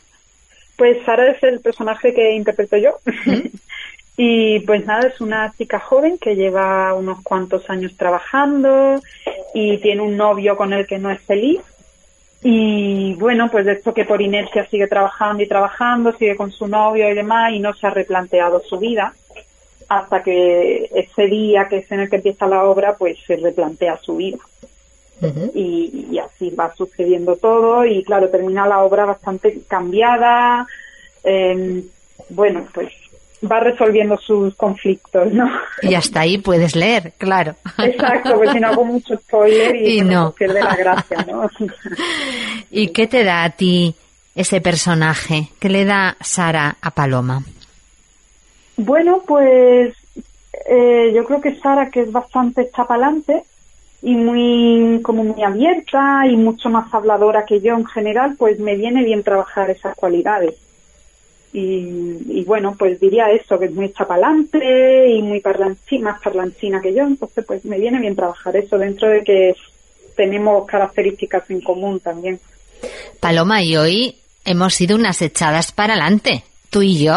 Pues 0.75 0.97
Sara 1.05 1.29
es 1.31 1.43
el 1.43 1.59
personaje 1.59 2.11
que 2.11 2.31
interpreto 2.33 2.75
yo. 2.75 2.97
y 4.17 4.59
pues 4.61 4.85
nada, 4.85 5.07
es 5.07 5.19
una 5.19 5.53
chica 5.57 5.79
joven 5.79 6.17
que 6.17 6.35
lleva 6.35 6.93
unos 6.93 7.21
cuantos 7.21 7.69
años 7.69 7.95
trabajando 7.97 9.01
y 9.53 9.77
tiene 9.79 10.01
un 10.01 10.15
novio 10.15 10.55
con 10.55 10.73
el 10.73 10.87
que 10.87 10.99
no 10.99 11.11
es 11.11 11.21
feliz. 11.21 11.61
Y 12.41 13.15
bueno, 13.15 13.49
pues 13.51 13.65
de 13.65 13.73
esto 13.73 13.93
que 13.93 14.05
por 14.05 14.21
inercia 14.21 14.67
sigue 14.67 14.87
trabajando 14.87 15.41
y 15.43 15.47
trabajando, 15.47 16.13
sigue 16.13 16.35
con 16.35 16.51
su 16.51 16.67
novio 16.67 17.09
y 17.09 17.15
demás 17.15 17.51
y 17.53 17.59
no 17.59 17.73
se 17.73 17.87
ha 17.87 17.89
replanteado 17.89 18.61
su 18.61 18.77
vida 18.77 19.13
hasta 19.89 20.23
que 20.23 20.89
ese 20.93 21.27
día 21.27 21.67
que 21.67 21.77
es 21.77 21.91
en 21.91 22.01
el 22.01 22.09
que 22.09 22.17
empieza 22.17 22.47
la 22.47 22.63
obra, 22.63 22.95
pues 22.97 23.17
se 23.25 23.35
replantea 23.35 23.97
su 23.97 24.17
vida 24.17 24.37
y, 25.53 26.07
y 26.11 26.19
así 26.19 26.49
va 26.49 26.73
sucediendo 26.75 27.35
todo 27.37 27.85
y 27.85 28.03
claro 28.03 28.29
termina 28.29 28.67
la 28.67 28.83
obra 28.83 29.05
bastante 29.05 29.61
cambiada 29.67 30.67
eh, 31.23 31.83
bueno 32.29 32.67
pues 32.73 32.91
va 33.51 33.59
resolviendo 33.59 34.17
sus 34.17 34.55
conflictos 34.55 35.31
no 35.33 35.49
Y 35.81 35.93
hasta 35.95 36.21
ahí 36.21 36.37
puedes 36.37 36.75
leer, 36.75 37.13
claro. 37.17 37.55
exacto 37.77 38.35
pues 38.37 38.51
si 38.51 38.59
no 38.59 38.67
hago 38.67 38.85
mucho 38.85 39.15
spoiler 39.17 39.75
y, 39.75 39.97
Y 39.99 40.01
no. 40.01 40.31
pues, 40.31 40.35
pierde 40.49 40.63
la 40.63 40.75
gracia 40.75 41.25
no 41.27 41.49
¿Y 42.71 42.87
qué 42.89 43.07
te 43.07 43.23
da 43.23 43.43
a 43.43 43.49
ti 43.51 43.95
ese 44.35 44.59
personaje? 44.61 45.49
¿Qué 45.59 45.69
le 45.69 45.85
da 45.85 46.17
Sara 46.21 46.75
a 46.81 46.91
Paloma? 46.91 47.43
Bueno, 48.77 49.23
pues 49.25 49.93
eh, 50.69 51.11
yo 51.15 51.23
creo 51.25 51.39
que 51.41 51.55
Sara, 51.55 51.89
que 51.89 52.01
es 52.01 52.11
bastante 52.11 52.69
chapalante 52.75 53.43
y 54.01 54.15
muy 54.15 54.99
como 55.01 55.23
muy 55.23 55.41
abierta 55.43 56.27
y 56.27 56.35
mucho 56.35 56.69
más 56.69 56.93
habladora 56.93 57.45
que 57.45 57.61
yo 57.61 57.75
en 57.75 57.85
general, 57.85 58.35
pues 58.37 58.59
me 58.59 58.75
viene 58.75 59.03
bien 59.03 59.23
trabajar 59.23 59.69
esas 59.69 59.95
cualidades. 59.95 60.55
Y, 61.57 62.19
y 62.27 62.43
bueno, 62.43 62.75
pues 62.77 62.99
diría 62.99 63.31
eso, 63.31 63.57
que 63.57 63.67
es 63.67 63.71
muy 63.71 63.93
chapalante 63.93 65.07
y 65.07 65.21
muy 65.21 65.39
parlanchina, 65.39 66.11
más 66.11 66.21
parlanchina 66.21 66.81
que 66.81 66.93
yo, 66.93 67.03
entonces 67.03 67.45
pues 67.47 67.63
me 67.63 67.79
viene 67.79 67.97
bien 68.01 68.13
trabajar 68.13 68.57
eso 68.57 68.77
dentro 68.77 69.07
de 69.07 69.23
que 69.23 69.55
tenemos 70.17 70.67
características 70.67 71.49
en 71.49 71.61
común 71.61 72.01
también. 72.01 72.41
Paloma, 73.21 73.63
y 73.63 73.77
hoy 73.77 74.15
hemos 74.43 74.73
sido 74.73 74.97
unas 74.97 75.21
echadas 75.21 75.71
para 75.71 75.93
adelante, 75.93 76.43
tú 76.69 76.81
y 76.81 77.01
yo, 77.01 77.15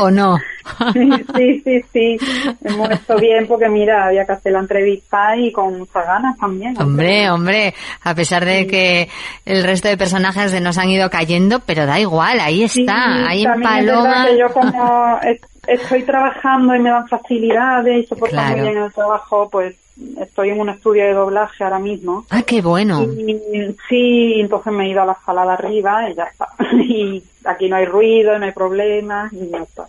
¿o 0.00 0.10
no? 0.10 0.38
Sí, 0.92 1.62
sí, 1.64 1.84
sí, 1.92 2.16
hemos 2.64 2.90
hecho 2.90 3.16
bien 3.16 3.46
porque 3.46 3.68
mira, 3.68 4.06
había 4.06 4.24
que 4.26 4.32
hacer 4.32 4.52
la 4.52 4.60
entrevista 4.60 5.36
y 5.36 5.52
con 5.52 5.78
muchas 5.78 6.06
ganas 6.06 6.36
también. 6.38 6.80
Hombre, 6.80 7.30
hombre, 7.30 7.74
a 8.02 8.14
pesar 8.14 8.44
de 8.44 8.66
que 8.66 9.08
el 9.44 9.64
resto 9.64 9.88
de 9.88 9.96
personajes 9.96 10.50
se 10.50 10.60
nos 10.60 10.78
han 10.78 10.88
ido 10.90 11.08
cayendo, 11.10 11.60
pero 11.60 11.86
da 11.86 11.98
igual, 11.98 12.40
ahí 12.40 12.68
Sí, 12.68 12.80
está, 12.80 13.26
ahí 13.28 13.42
en 13.42 13.50
también 13.50 13.70
es 13.78 13.86
Paloma. 13.86 14.26
que 14.26 14.38
yo 14.38 14.48
como 14.52 15.18
es- 15.22 15.40
estoy 15.66 16.02
trabajando 16.02 16.74
y 16.74 16.78
me 16.80 16.90
dan 16.90 17.06
facilidades 17.08 18.04
y 18.04 18.06
soporto 18.06 18.34
Claro. 18.34 18.56
muy 18.58 18.70
bien 18.70 18.82
el 18.82 18.92
trabajo, 18.92 19.48
pues 19.50 19.76
estoy 20.18 20.50
en 20.50 20.60
un 20.60 20.70
estudio 20.70 21.04
de 21.04 21.12
doblaje 21.12 21.62
ahora 21.62 21.78
mismo. 21.78 22.24
Ah, 22.30 22.42
qué 22.42 22.62
bueno. 22.62 23.02
Y, 23.02 23.76
sí, 23.88 24.40
entonces 24.40 24.72
me 24.72 24.86
he 24.86 24.88
ido 24.90 25.02
a 25.02 25.06
la 25.06 25.16
sala 25.26 25.44
de 25.44 25.52
arriba 25.52 26.08
y 26.10 26.14
ya 26.14 26.24
está. 26.24 26.48
Y 26.82 27.22
aquí 27.44 27.68
no 27.68 27.76
hay 27.76 27.84
ruido, 27.86 28.38
no 28.38 28.44
hay 28.46 28.52
problemas 28.52 29.32
y 29.32 29.50
ya 29.50 29.58
está. 29.58 29.86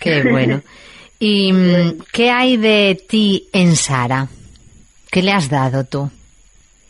Qué 0.00 0.22
bueno. 0.30 0.62
¿Y 1.18 1.52
mm, 1.52 1.98
qué 2.12 2.30
hay 2.30 2.56
de 2.56 3.00
ti 3.08 3.48
en 3.52 3.76
Sara? 3.76 4.26
¿Qué 5.10 5.22
le 5.22 5.32
has 5.32 5.50
dado 5.50 5.84
tú? 5.84 6.10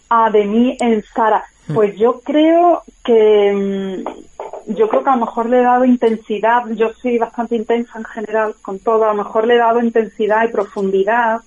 Ah, 0.08 0.30
de 0.30 0.44
mí 0.44 0.76
en 0.80 1.04
Sara. 1.14 1.44
Pues 1.74 1.96
yo 1.96 2.20
creo 2.20 2.82
que 3.04 3.52
mm, 3.52 4.74
yo 4.74 4.88
creo 4.88 5.04
que 5.04 5.10
a 5.10 5.16
lo 5.16 5.26
mejor 5.26 5.48
le 5.48 5.58
he 5.58 5.62
dado 5.62 5.84
intensidad. 5.84 6.62
Yo 6.70 6.92
soy 7.00 7.18
bastante 7.18 7.56
intensa 7.56 7.98
en 7.98 8.04
general 8.04 8.54
con 8.62 8.78
todo. 8.78 9.04
A 9.04 9.14
lo 9.14 9.22
mejor 9.22 9.46
le 9.46 9.54
he 9.54 9.58
dado 9.58 9.82
intensidad 9.82 10.44
y 10.44 10.52
profundidad 10.52 11.40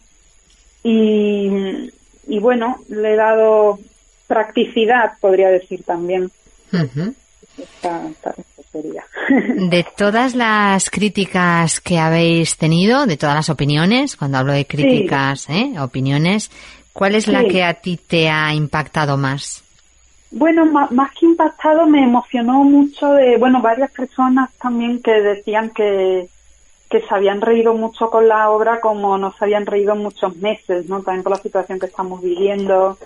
y 0.84 1.92
y 2.28 2.40
bueno 2.40 2.78
le 2.88 3.14
he 3.14 3.16
dado 3.16 3.80
practicidad, 4.28 5.14
podría 5.20 5.50
decir 5.50 5.84
también. 5.84 6.32
Esta 7.58 8.02
De 8.74 9.86
todas 9.98 10.36
las 10.36 10.90
críticas 10.90 11.80
que 11.80 12.00
habéis 12.00 12.58
tenido, 12.58 13.06
de 13.06 13.18
todas 13.18 13.36
las 13.36 13.50
opiniones, 13.50 14.16
cuando 14.16 14.40
hablo 14.40 14.54
de 14.54 14.66
críticas, 14.66 15.50
¿eh? 15.50 15.74
opiniones, 15.80 16.52
¿cuál 16.92 17.16
es 17.16 17.28
la 17.28 17.44
que 17.46 17.64
a 17.64 17.76
ti 17.76 17.98
te 17.98 18.30
ha 18.30 18.54
impactado 18.54 19.18
más? 19.18 19.64
Bueno, 20.32 20.66
más 20.66 21.12
que 21.12 21.28
impactado, 21.28 21.86
me 21.86 22.04
emocionó 22.04 22.64
mucho 22.64 23.14
de, 23.14 23.38
bueno, 23.38 23.62
varias 23.62 23.92
personas 23.92 24.52
también 24.60 25.02
que 25.02 25.12
decían 25.22 25.70
que, 25.70 26.28
que 26.90 27.02
se 27.02 27.14
habían 27.14 27.42
reído 27.42 27.76
mucho 27.76 28.10
con 28.10 28.28
la 28.28 28.50
obra 28.50 28.80
como 28.82 29.18
no 29.18 29.32
se 29.34 29.46
habían 29.46 29.68
reído 29.68 29.96
muchos 29.96 30.36
meses, 30.38 30.90
¿no? 30.90 31.02
También 31.02 31.24
por 31.24 31.34
la 31.34 31.42
situación 31.42 31.80
que 31.80 31.86
estamos 31.86 32.22
viviendo. 32.22 32.98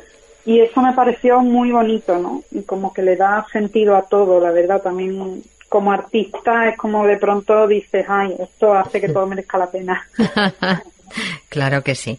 Y 0.46 0.62
eso 0.62 0.82
me 0.82 0.94
pareció 0.94 1.42
muy 1.42 1.72
bonito, 1.72 2.18
¿no? 2.18 2.44
Y 2.52 2.64
como 2.64 2.94
que 2.94 3.02
le 3.02 3.18
da 3.18 3.46
sentido 3.52 3.98
a 3.98 4.04
todo, 4.04 4.40
la 4.40 4.52
verdad. 4.52 4.82
También 4.82 5.44
como 5.70 5.92
artista 5.92 6.70
es 6.70 6.78
como 6.78 7.06
de 7.06 7.18
pronto 7.18 7.68
dices, 7.68 8.06
ay, 8.08 8.34
esto 8.40 8.74
hace 8.74 9.02
que 9.02 9.10
todo 9.10 9.28
merezca 9.28 9.58
la 9.58 9.70
pena. 9.70 10.08
claro 11.50 11.84
que 11.84 11.96
sí. 11.96 12.18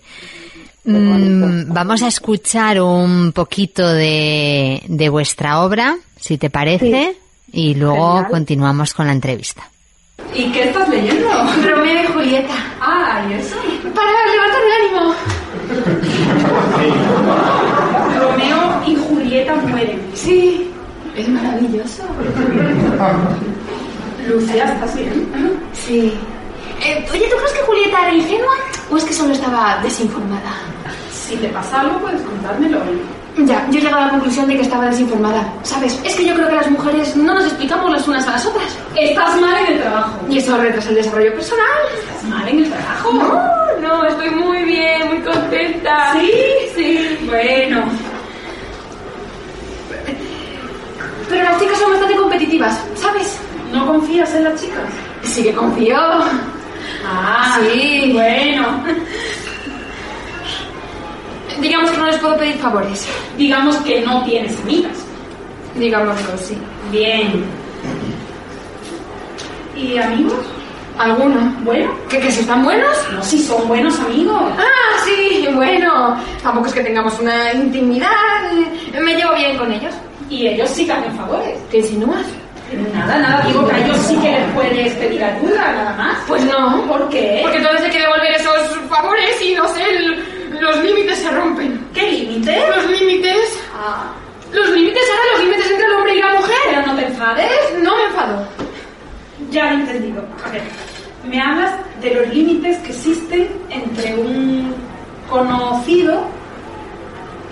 Mm, 0.84 1.72
vamos 1.72 2.02
a 2.02 2.08
escuchar 2.08 2.80
un 2.80 3.32
poquito 3.32 3.86
de, 3.92 4.82
de 4.86 5.08
vuestra 5.08 5.60
obra, 5.62 5.96
si 6.16 6.38
te 6.38 6.50
parece, 6.50 7.16
y 7.52 7.74
luego 7.74 8.14
Genial. 8.14 8.30
continuamos 8.30 8.94
con 8.94 9.06
la 9.06 9.12
entrevista. 9.12 9.62
¿Y 10.34 10.50
qué 10.50 10.64
estás 10.64 10.88
leyendo? 10.88 11.28
Romeo 11.64 12.02
y 12.02 12.06
Julieta. 12.06 12.54
Ah, 12.80 13.24
¿y 13.28 13.34
eso? 13.34 13.56
Para 13.94 14.10
levantar 14.32 14.60
el 14.64 14.72
ánimo. 14.96 15.14
Romeo 18.18 18.82
y 18.86 18.96
Julieta 18.96 19.54
mueren. 19.56 20.00
Sí, 20.14 20.67
es 21.18 21.28
maravilloso. 21.28 22.02
Lucía, 24.28 24.72
¿estás 24.72 24.94
bien? 24.96 25.28
Sí. 25.72 26.12
Eh, 26.84 27.06
oye, 27.12 27.28
¿tú 27.28 27.36
crees 27.36 27.52
que 27.52 27.66
Julieta 27.66 28.02
era 28.02 28.14
ingenua 28.14 28.54
o 28.90 28.96
es 28.96 29.04
que 29.04 29.12
solo 29.12 29.32
estaba 29.32 29.80
desinformada? 29.82 30.52
Si 31.12 31.36
te 31.36 31.48
pasa 31.48 31.80
algo, 31.80 31.98
puedes 31.98 32.22
contármelo. 32.22 32.78
Ya, 33.38 33.66
yo 33.70 33.78
he 33.78 33.82
llegado 33.82 34.02
a 34.02 34.06
la 34.06 34.10
conclusión 34.10 34.48
de 34.48 34.56
que 34.56 34.62
estaba 34.62 34.86
desinformada. 34.86 35.52
¿Sabes? 35.62 36.00
Es 36.04 36.16
que 36.16 36.26
yo 36.26 36.34
creo 36.34 36.48
que 36.48 36.56
las 36.56 36.70
mujeres 36.70 37.16
no 37.16 37.34
nos 37.34 37.44
explicamos 37.44 37.90
las 37.90 38.08
unas 38.08 38.26
a 38.26 38.32
las 38.32 38.46
otras. 38.46 38.76
Estás 38.96 39.40
mal 39.40 39.56
en 39.64 39.74
el 39.74 39.80
trabajo. 39.80 40.18
Y 40.28 40.38
eso 40.38 40.56
retrasa 40.56 40.88
el 40.88 40.96
desarrollo 40.96 41.34
personal. 41.34 41.66
¿Estás 42.00 42.24
mal 42.24 42.48
en 42.48 42.58
el 42.58 42.70
trabajo? 42.70 43.12
No, 43.12 43.88
no, 43.88 44.04
estoy 44.06 44.30
muy 44.30 44.64
bien, 44.64 45.08
muy 45.08 45.20
contenta. 45.20 46.14
¿Sí? 46.14 46.32
Sí. 46.74 47.18
Bueno, 47.26 47.84
Pero 51.28 51.44
las 51.44 51.60
chicas 51.60 51.78
son 51.78 51.90
bastante 51.92 52.16
competitivas, 52.16 52.80
¿sabes? 52.96 53.38
¿no 53.72 53.86
confías 53.86 54.32
en 54.34 54.44
las 54.44 54.60
chicas? 54.60 54.84
Sí 55.22 55.42
que 55.42 55.52
confío. 55.52 55.96
Ah, 57.06 57.58
Sí. 57.60 58.10
Bueno, 58.14 58.82
Digamos 61.60 61.90
que 61.90 61.96
no 61.96 62.06
les 62.06 62.16
puedo 62.18 62.36
pedir 62.36 62.54
favores. 62.58 63.06
digamos 63.36 63.76
que 63.78 64.00
no 64.02 64.22
tienes 64.24 64.56
amigas. 64.62 64.96
Digámoslo, 65.74 66.38
sí. 66.38 66.56
Bien. 66.92 67.44
¿Y 69.76 69.98
amigos? 69.98 70.34
¿Alguno? 70.98 71.54
Bueno, 71.62 71.90
¿Que, 72.08 72.18
que 72.18 72.30
si 72.32 72.40
están 72.40 72.64
buenos? 72.64 72.88
no 73.12 73.22
si 73.22 73.38
son 73.42 73.66
buenos 73.68 73.98
amigos. 74.00 74.40
Ah, 74.58 75.02
sí, 75.04 75.46
bueno. 75.54 76.16
Tampoco 76.42 76.66
es 76.68 76.74
que 76.74 76.80
tengamos 76.80 77.18
una 77.20 77.52
intimidad. 77.52 78.08
Me 79.00 79.14
llevo 79.14 79.34
bien 79.34 79.56
con 79.58 79.72
ellos. 79.72 79.94
Y 80.30 80.46
ellos 80.48 80.68
sí 80.70 80.84
que 80.86 80.92
hacen 80.92 81.12
favores. 81.16 81.58
¿Qué 81.70 81.78
insinúas? 81.78 82.24
Nada, 82.92 83.18
nada, 83.18 83.44
digo 83.46 83.66
que 83.66 83.74
a 83.74 83.78
ellos 83.84 83.96
sí 83.98 84.14
que 84.18 84.30
les 84.30 84.52
puedes 84.52 84.92
pedir 84.96 85.24
ayuda, 85.24 85.72
nada 85.72 85.94
más. 85.96 86.18
Pues 86.28 86.44
no. 86.44 86.84
¿Por 86.86 87.08
qué? 87.08 87.38
Porque 87.42 87.56
entonces 87.56 87.82
hay 87.86 87.90
que 87.90 88.00
devolver 88.00 88.32
esos 88.32 88.78
favores 88.90 89.42
y 89.42 89.54
no 89.54 89.66
sé, 89.68 89.82
el- 89.88 90.60
los 90.60 90.76
límites 90.84 91.18
se 91.18 91.30
rompen. 91.30 91.82
¿Qué 91.94 92.10
límite? 92.12 92.58
Los 92.76 92.90
límites. 93.00 93.58
Ah, 93.74 94.12
Los 94.52 94.68
límites 94.70 95.02
eran 95.02 95.26
los 95.32 95.40
límites 95.44 95.70
entre 95.70 95.86
el 95.86 95.92
hombre 95.92 96.14
y 96.14 96.18
la 96.20 96.34
mujer. 96.34 96.56
pero 96.68 96.86
no 96.86 96.94
te 96.96 97.06
enfades. 97.06 97.50
No 97.82 97.96
me 97.96 98.04
enfado. 98.04 98.48
Ya 99.50 99.64
lo 99.64 99.70
he 99.70 99.74
entendido. 99.80 100.22
A 100.44 100.50
ver, 100.50 100.62
me 101.26 101.40
hablas 101.40 101.72
de 102.02 102.14
los 102.14 102.28
límites 102.34 102.76
que 102.78 102.88
existen 102.92 103.48
entre 103.70 104.14
un 104.14 104.74
conocido 105.30 106.22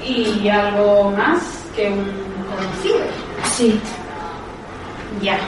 y 0.04 0.48
algo 0.48 1.10
más 1.12 1.40
que 1.74 1.88
un 1.88 2.25
Sí. 3.56 3.80
Ya. 5.22 5.38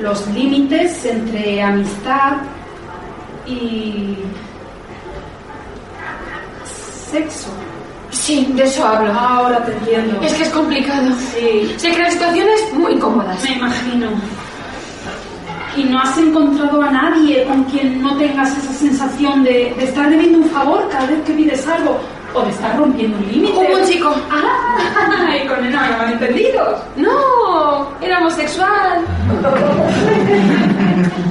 Los 0.00 0.26
límites 0.28 1.04
entre 1.04 1.62
amistad 1.62 2.38
y 3.46 4.16
sexo. 7.10 7.48
Sí, 8.10 8.46
de 8.54 8.64
eso 8.64 8.86
hablo. 8.86 9.12
Ahora 9.12 9.64
te 9.64 9.72
entiendo. 9.72 10.20
Es 10.22 10.34
que 10.34 10.42
es 10.44 10.50
complicado. 10.50 11.10
Sí, 11.34 11.74
Se 11.76 11.92
crean 11.92 12.10
situaciones 12.12 12.72
muy 12.74 12.92
incómodas. 12.92 13.42
me 13.44 13.56
imagino. 13.56 14.08
¿Y 15.76 15.84
no 15.84 15.98
has 16.00 16.18
encontrado 16.18 16.82
a 16.82 16.90
nadie 16.90 17.44
con 17.46 17.64
quien 17.64 18.02
no 18.02 18.14
tengas 18.18 18.56
esa 18.58 18.72
sensación 18.74 19.42
de, 19.42 19.74
de 19.78 19.84
estar 19.84 20.10
debiendo 20.10 20.38
un 20.38 20.50
favor 20.50 20.86
cada 20.90 21.06
vez 21.06 21.18
que 21.24 21.32
pides 21.32 21.66
algo 21.66 21.98
o 22.34 22.42
de 22.42 22.50
estar 22.50 22.76
rompiendo 22.76 23.18
un 23.18 23.26
límite? 23.32 23.52
Hubo 23.52 23.74
un 23.80 23.84
chico. 23.86 24.14
Ah, 24.30 25.36
y 25.44 25.46
con 25.46 25.64
él 25.64 25.72
no 25.72 25.80
hay 25.80 25.90
malentendidos. 25.98 26.80
No, 26.96 27.88
era 28.00 28.18
homosexual. 28.18 29.04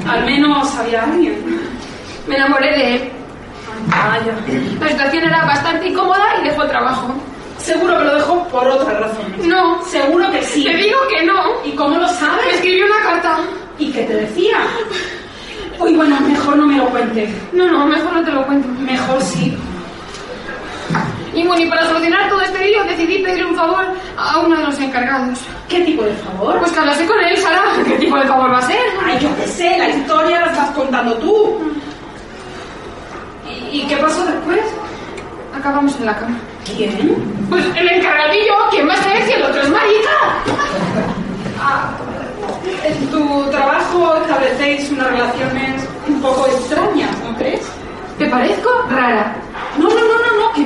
Al 0.07 0.25
menos 0.25 0.75
había 0.77 1.03
alguien. 1.03 1.61
Me 2.27 2.35
enamoré 2.35 2.71
de 2.77 2.95
él. 2.95 3.11
Vaya. 3.87 4.33
La 4.79 4.89
situación 4.89 5.23
era 5.23 5.45
bastante 5.45 5.87
incómoda 5.87 6.23
y 6.41 6.45
dejó 6.47 6.63
el 6.63 6.69
trabajo. 6.69 7.07
Seguro 7.57 7.97
que 7.99 8.03
lo 8.05 8.15
dejó 8.15 8.47
por 8.47 8.67
otras 8.67 8.99
razones. 8.99 9.45
No, 9.45 9.83
Seguro 9.85 10.29
que 10.31 10.41
sí. 10.43 10.63
te 10.63 10.75
digo 10.75 10.97
que 11.09 11.25
no. 11.25 11.41
¿Y 11.63 11.71
cómo 11.75 11.95
lo 11.97 12.07
Me 12.07 12.13
sabes? 12.13 12.55
escribió 12.55 12.85
una 12.85 13.01
carta. 13.03 13.37
¿Y 13.77 13.91
qué 13.91 14.03
te 14.03 14.13
decía? 14.15 14.57
Uy, 15.79 15.95
bueno, 15.95 16.19
mejor 16.21 16.57
no 16.57 16.65
me 16.67 16.77
lo 16.77 16.85
cuentes. 16.89 17.29
No, 17.53 17.67
no, 17.67 17.85
mejor 17.85 18.13
no 18.13 18.23
te 18.23 18.31
lo 18.31 18.45
cuento. 18.45 18.67
Mejor 18.81 19.21
sí. 19.21 19.55
Y 21.33 21.47
bueno, 21.47 21.63
y 21.63 21.69
para 21.69 21.87
solucionar 21.87 22.29
todo 22.29 22.41
este 22.41 22.65
lío 22.65 22.83
decidí 22.83 23.19
pedir 23.23 23.45
un 23.45 23.55
favor 23.55 23.85
a 24.17 24.39
uno 24.39 24.57
de 24.57 24.63
los 24.63 24.79
encargados. 24.79 25.39
¿Qué 25.69 25.79
tipo 25.81 26.03
de 26.03 26.13
favor? 26.13 26.59
Pues 26.59 26.71
que 26.71 26.79
hablase 26.79 27.05
con 27.05 27.19
él, 27.23 27.37
Sara. 27.37 27.61
¿Qué 27.87 27.95
tipo 27.95 28.17
de 28.17 28.25
favor 28.27 28.51
va 28.51 28.57
a 28.57 28.61
ser? 28.67 28.81
Ay, 29.05 29.17
yo 29.21 29.29
qué 29.37 29.47
sé, 29.47 29.77
la 29.77 29.89
historia 29.89 30.41
la 30.41 30.47
estás 30.47 30.71
contando 30.71 31.13
tú. 31.15 31.59
¿Y, 33.49 33.81
y 33.81 33.87
qué 33.87 33.95
pasó 33.97 34.25
después? 34.25 34.59
Acabamos 35.57 35.95
en 35.99 36.05
la 36.05 36.17
cama. 36.17 36.37
¿Quién? 36.65 37.15
Pues 37.49 37.65
el 37.75 37.89
encargadillo, 37.89 38.53
¿quién 38.69 38.87
va 38.87 38.93
a 38.93 39.03
ser 39.03 39.23
si 39.23 39.31
el 39.33 39.43
otro 39.43 39.61
es 39.61 39.69
marica? 39.69 40.09
Ah, 41.59 41.91
en 42.83 43.07
tu 43.07 43.43
trabajo 43.51 44.15
establecéis 44.21 44.89
unas 44.91 45.07
relaciones 45.07 45.83
un 46.07 46.21
poco 46.21 46.47
extrañas, 46.47 47.11
¿no 47.23 47.35
crees? 47.37 47.61
¿Te 48.17 48.27
parezco 48.27 48.69
rara? 48.89 49.35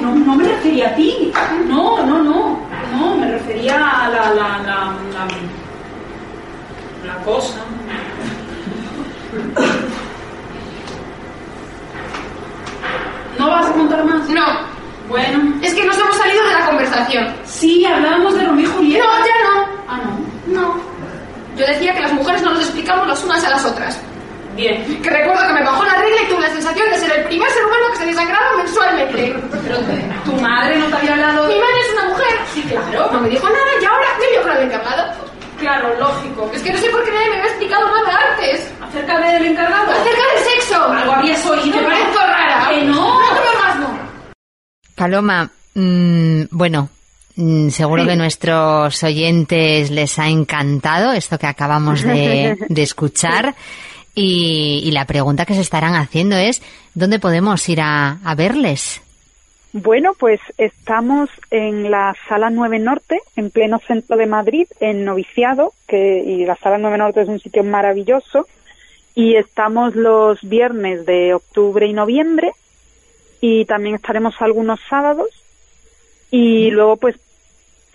No, 0.06 0.14
no, 0.14 0.36
no, 0.36 0.36
no, 0.36 0.36
no, 0.36 0.36
no, 0.36 0.36
no 0.36 0.36
me 0.36 0.48
refería 0.48 0.90
a 0.90 0.96
ti. 0.96 1.32
No, 1.68 2.06
no, 2.06 2.22
no. 2.24 2.60
No, 2.96 3.16
me 3.18 3.32
refería 3.32 3.76
a 3.76 4.10
la, 4.10 4.30
la, 4.34 4.58
la, 4.60 4.94
la, 5.14 5.28
la 7.06 7.24
cosa. 7.24 7.60
¿No 13.38 13.48
vas 13.50 13.66
a 13.68 13.72
contar 13.74 14.04
más? 14.06 14.28
No, 14.30 14.46
Bueno, 15.10 15.54
es 15.62 15.74
que 15.74 15.86
nos 15.86 15.98
hemos 16.00 16.18
salido 16.18 16.44
de 16.48 16.54
la 16.54 16.66
conversación. 16.66 17.28
sí, 17.46 17.86
hablábamos 17.86 18.36
de 18.36 18.44
Romeo 18.46 18.66
y 18.66 18.68
No, 18.68 18.74
Julieta. 18.76 19.06
ya 19.20 19.44
no. 19.50 19.68
Ah, 19.88 20.00
no. 20.48 20.62
No. 20.62 20.76
Yo 21.58 21.66
decía 21.66 21.94
que 21.94 22.02
las 22.02 22.14
mujeres 22.14 22.42
no 22.42 22.52
nos 22.54 22.62
explicamos 22.64 23.08
las 23.08 23.24
unas 23.24 23.44
a 23.44 23.50
las 23.50 23.66
otras. 23.66 24.00
Bien. 24.56 24.84
Que 25.02 25.10
recuerdo 25.10 25.48
que 25.48 25.54
me 25.54 25.64
bajó 25.64 25.84
sensación 26.56 26.90
de 26.90 26.98
ser 26.98 27.12
el 27.20 27.26
primer 27.26 27.50
ser 27.52 27.66
humano 27.66 27.86
que 27.92 27.98
se 27.98 28.06
desangraba 28.06 28.58
mensualmente. 28.58 29.36
Pero 29.64 29.78
tu 30.24 30.32
madre 30.42 30.78
no 30.78 30.86
te 30.88 30.96
había 30.96 31.14
hablado. 31.14 31.48
Mi 31.48 31.60
madre 31.60 31.80
es 31.86 31.94
una 31.94 32.10
mujer. 32.10 32.34
Sí, 32.54 32.62
claro. 32.64 33.10
No 33.12 33.20
me 33.22 33.30
dijo 33.30 33.50
nada 33.50 33.72
y 33.82 33.86
ahora 33.86 34.08
me 34.20 34.30
vio 34.32 34.42
con 34.42 34.52
el 34.52 34.64
encargado. 34.64 35.14
Claro, 35.60 36.00
lógico. 36.00 36.52
Es 36.54 36.62
que 36.62 36.72
no 36.72 36.78
sé 36.78 36.90
por 36.90 37.04
qué 37.04 37.12
nadie 37.12 37.30
me 37.30 37.36
había 37.38 37.50
explicado 37.50 37.88
nada 37.88 38.20
antes. 38.32 38.74
Acerca 38.82 39.20
del 39.20 39.46
encargado. 39.46 39.92
Acerca 39.92 40.24
del 40.34 40.44
sexo. 40.44 40.84
Algo 40.84 41.12
habías 41.12 41.46
oído. 41.46 41.78
Me 41.78 41.84
parezco 41.84 42.20
rara. 42.20 42.70
Que 42.70 42.84
no. 42.84 42.94
No, 42.94 43.20
no 43.20 43.60
más 43.64 43.80
no. 43.80 44.00
Paloma, 44.96 45.52
mm, 45.74 46.44
bueno, 46.52 46.90
mm, 47.36 47.70
seguro 47.70 48.06
que 48.06 48.14
a 48.14 48.16
nuestros 48.16 49.04
oyentes 49.04 49.92
les 49.92 50.20
ha 50.20 50.28
encantado 50.30 51.12
esto 51.12 51.38
que 51.38 51.48
acabamos 51.48 52.02
de, 52.02 52.58
de 52.70 52.82
escuchar. 52.82 53.56
Y, 54.16 54.82
y 54.84 54.92
la 54.92 55.06
pregunta 55.06 55.46
que 55.46 55.54
se 55.54 55.62
estarán 55.62 55.96
haciendo 55.96 56.38
es, 56.38 56.62
¿dónde 56.94 57.20
podemos 57.20 57.68
ir 57.68 57.82
a, 57.82 58.20
a 58.24 58.36
verles? 58.36 59.02
Bueno, 59.78 60.14
pues 60.18 60.40
estamos 60.58 61.30
en 61.52 61.92
la 61.92 62.16
Sala 62.30 62.50
9 62.50 62.80
Norte, 62.80 63.20
en 63.36 63.52
pleno 63.52 63.78
centro 63.86 64.16
de 64.16 64.26
Madrid, 64.26 64.68
en 64.80 65.04
Noviciado, 65.04 65.74
que, 65.86 66.24
y 66.26 66.46
la 66.46 66.56
Sala 66.56 66.78
9 66.78 66.98
Norte 66.98 67.22
es 67.24 67.28
un 67.28 67.42
sitio 67.42 67.62
maravilloso. 67.62 68.48
Y 69.16 69.36
estamos 69.36 69.94
los 69.94 70.40
viernes 70.48 71.06
de 71.06 71.34
octubre 71.34 71.86
y 71.86 71.92
noviembre, 71.92 72.54
y 73.42 73.66
también 73.66 73.96
estaremos 73.96 74.42
algunos 74.42 74.80
sábados. 74.90 75.28
Y 76.32 76.72
luego, 76.72 76.96
pues 76.96 77.18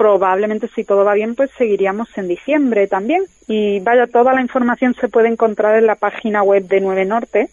probablemente, 0.00 0.66
si 0.74 0.82
todo 0.82 1.04
va 1.04 1.12
bien, 1.12 1.34
pues 1.34 1.50
seguiríamos 1.58 2.08
en 2.16 2.26
diciembre 2.26 2.86
también. 2.86 3.22
Y 3.46 3.80
vaya, 3.80 4.06
toda 4.06 4.32
la 4.32 4.40
información 4.40 4.94
se 4.98 5.08
puede 5.08 5.28
encontrar 5.28 5.76
en 5.76 5.84
la 5.84 5.94
página 5.94 6.42
web 6.42 6.66
de 6.66 6.80
9 6.80 7.04
Norte. 7.04 7.50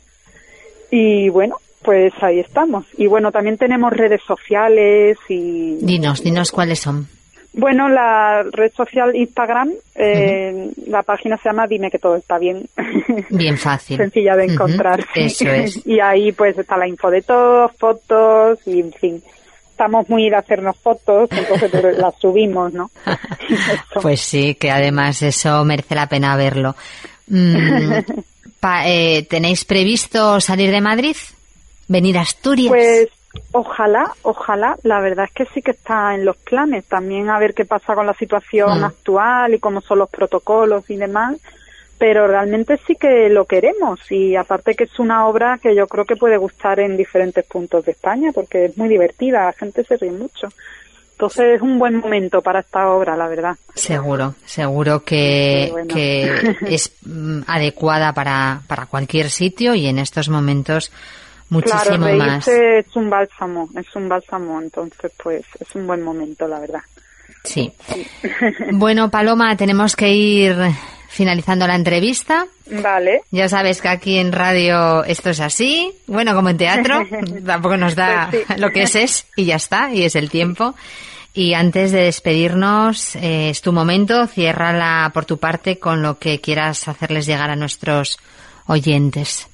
Y 0.89 1.27
bueno, 1.27 1.57
pues 1.83 2.13
ahí 2.21 2.39
estamos. 2.39 2.85
Y 2.97 3.07
bueno, 3.07 3.33
también 3.33 3.57
tenemos 3.57 3.91
redes 3.91 4.21
sociales 4.25 5.17
y 5.27 5.75
Dinos, 5.81 6.23
dinos 6.23 6.51
cuáles 6.51 6.79
son. 6.79 7.09
bueno, 7.51 7.89
la 7.89 8.43
red 8.43 8.71
social 8.71 9.13
Instagram, 9.13 9.73
eh, 9.95 10.71
la 10.87 11.03
página 11.03 11.35
se 11.35 11.49
llama 11.49 11.67
Dime 11.67 11.91
que 11.91 11.99
todo 11.99 12.15
está 12.15 12.39
bien. 12.39 12.65
Bien 13.29 13.57
fácil. 13.57 13.97
Sencilla 13.97 14.37
de 14.37 14.45
encontrar. 14.45 15.05
Eso 15.15 15.49
es. 15.49 15.81
y 15.85 15.99
ahí 15.99 16.31
pues 16.31 16.57
está 16.57 16.77
la 16.77 16.87
info 16.87 17.11
de 17.11 17.23
todo, 17.23 17.67
fotos 17.77 18.59
y 18.65 18.79
en 18.79 18.93
fin. 18.93 19.23
Estamos 19.77 20.09
muy 20.09 20.27
de 20.27 20.35
hacernos 20.35 20.75
fotos, 20.75 21.29
entonces 21.31 21.71
las 21.99 22.15
subimos, 22.19 22.73
¿no? 22.73 22.89
Pues 24.01 24.21
sí, 24.21 24.55
que 24.55 24.71
además 24.71 25.21
eso 25.21 25.63
merece 25.63 25.93
la 25.93 26.09
pena 26.09 26.35
verlo. 26.35 26.75
Mm, 27.27 27.93
eh, 28.85 29.27
¿Tenéis 29.29 29.65
previsto 29.65 30.41
salir 30.41 30.71
de 30.71 30.81
Madrid? 30.81 31.15
¿Venir 31.87 32.17
a 32.17 32.21
Asturias? 32.21 32.69
Pues 32.69 33.09
ojalá, 33.51 34.11
ojalá. 34.23 34.77
La 34.81 34.99
verdad 34.99 35.25
es 35.25 35.31
que 35.31 35.45
sí 35.53 35.61
que 35.61 35.71
está 35.71 36.15
en 36.15 36.25
los 36.25 36.37
planes. 36.37 36.85
También 36.85 37.29
a 37.29 37.37
ver 37.37 37.53
qué 37.53 37.65
pasa 37.65 37.93
con 37.93 38.07
la 38.07 38.15
situación 38.15 38.81
Mm. 38.81 38.85
actual 38.85 39.53
y 39.53 39.59
cómo 39.59 39.81
son 39.81 39.99
los 39.99 40.09
protocolos 40.09 40.89
y 40.89 40.95
demás. 40.95 41.37
Pero 41.97 42.27
realmente 42.27 42.79
sí 42.85 42.95
que 42.95 43.27
lo 43.29 43.45
queremos 43.45 43.99
y 44.11 44.35
aparte 44.35 44.75
que 44.75 44.83
es 44.83 44.99
una 44.99 45.27
obra 45.27 45.59
que 45.61 45.75
yo 45.75 45.87
creo 45.87 46.05
que 46.05 46.15
puede 46.15 46.37
gustar 46.37 46.79
en 46.79 46.95
diferentes 46.95 47.43
puntos 47.45 47.85
de 47.85 47.93
España 47.93 48.31
porque 48.33 48.65
es 48.65 48.77
muy 48.77 48.87
divertida, 48.87 49.45
la 49.45 49.53
gente 49.53 49.83
se 49.83 49.97
ríe 49.97 50.11
mucho. 50.11 50.49
Entonces 51.13 51.55
es 51.55 51.61
un 51.63 51.79
buen 51.79 51.95
momento 51.95 52.41
para 52.43 52.59
esta 52.59 52.89
obra, 52.91 53.17
la 53.17 53.27
verdad. 53.27 53.55
Seguro, 53.73 54.35
seguro 54.45 55.03
que, 55.03 55.69
bueno. 55.71 55.87
que 55.87 56.55
es 56.67 56.93
mm, 57.03 57.41
adecuada 57.47 58.13
para, 58.13 58.61
para 58.67 58.85
cualquier 58.85 59.31
sitio 59.31 59.73
y 59.73 59.87
en 59.87 59.97
estos 59.97 60.29
momentos 60.29 60.91
muchísimo 61.49 62.05
claro, 62.05 62.17
más. 62.17 62.47
es 62.47 62.95
un 62.95 63.09
bálsamo, 63.09 63.67
es 63.75 63.95
un 63.95 64.07
bálsamo, 64.07 64.61
entonces 64.61 65.11
pues 65.23 65.43
es 65.59 65.73
un 65.73 65.87
buen 65.87 66.03
momento, 66.03 66.47
la 66.47 66.59
verdad. 66.59 66.81
Sí. 67.43 67.71
Bueno, 68.73 69.09
Paloma, 69.09 69.55
tenemos 69.57 69.95
que 69.95 70.09
ir 70.09 70.55
finalizando 71.07 71.67
la 71.67 71.75
entrevista. 71.75 72.47
Vale. 72.69 73.21
Ya 73.31 73.49
sabes 73.49 73.81
que 73.81 73.87
aquí 73.87 74.17
en 74.17 74.31
radio 74.31 75.03
esto 75.03 75.29
es 75.29 75.39
así. 75.39 75.91
Bueno, 76.07 76.33
como 76.35 76.49
en 76.49 76.57
teatro, 76.57 77.05
tampoco 77.45 77.77
nos 77.77 77.95
da 77.95 78.27
Pues 78.29 78.45
sí. 78.47 78.53
lo 78.57 78.71
que 78.71 78.83
es 78.83 78.95
es 78.95 79.27
y 79.35 79.45
ya 79.45 79.55
está, 79.55 79.93
y 79.93 80.03
es 80.03 80.15
el 80.15 80.29
tiempo. 80.29 80.75
Y 81.33 81.53
antes 81.53 81.91
de 81.91 82.01
despedirnos, 82.01 83.15
eh, 83.15 83.49
es 83.51 83.61
tu 83.61 83.71
momento, 83.71 84.25
ciérrala 84.25 85.11
por 85.13 85.25
tu 85.25 85.37
parte 85.37 85.77
con 85.77 86.01
lo 86.01 86.17
que 86.17 86.41
quieras 86.41 86.87
hacerles 86.87 87.27
llegar 87.27 87.51
a 87.51 87.55
nuestros 87.55 88.19
oyentes? 88.67 89.47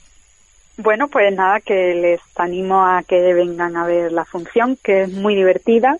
Bueno, 0.77 1.07
pues 1.07 1.33
nada, 1.33 1.59
que 1.59 1.93
les 1.93 2.19
animo 2.35 2.85
a 2.85 3.03
que 3.03 3.33
vengan 3.33 3.77
a 3.77 3.85
ver 3.85 4.11
la 4.11 4.25
función, 4.25 4.77
que 4.83 5.03
es 5.03 5.11
muy 5.11 5.35
divertida 5.35 5.97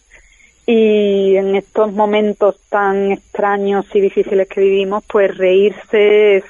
y 0.66 1.36
en 1.36 1.56
estos 1.56 1.92
momentos 1.92 2.60
tan 2.70 3.12
extraños 3.12 3.86
y 3.94 4.00
difíciles 4.00 4.48
que 4.48 4.62
vivimos, 4.62 5.04
pues 5.06 5.38
reírse 5.38 6.38
es, 6.38 6.44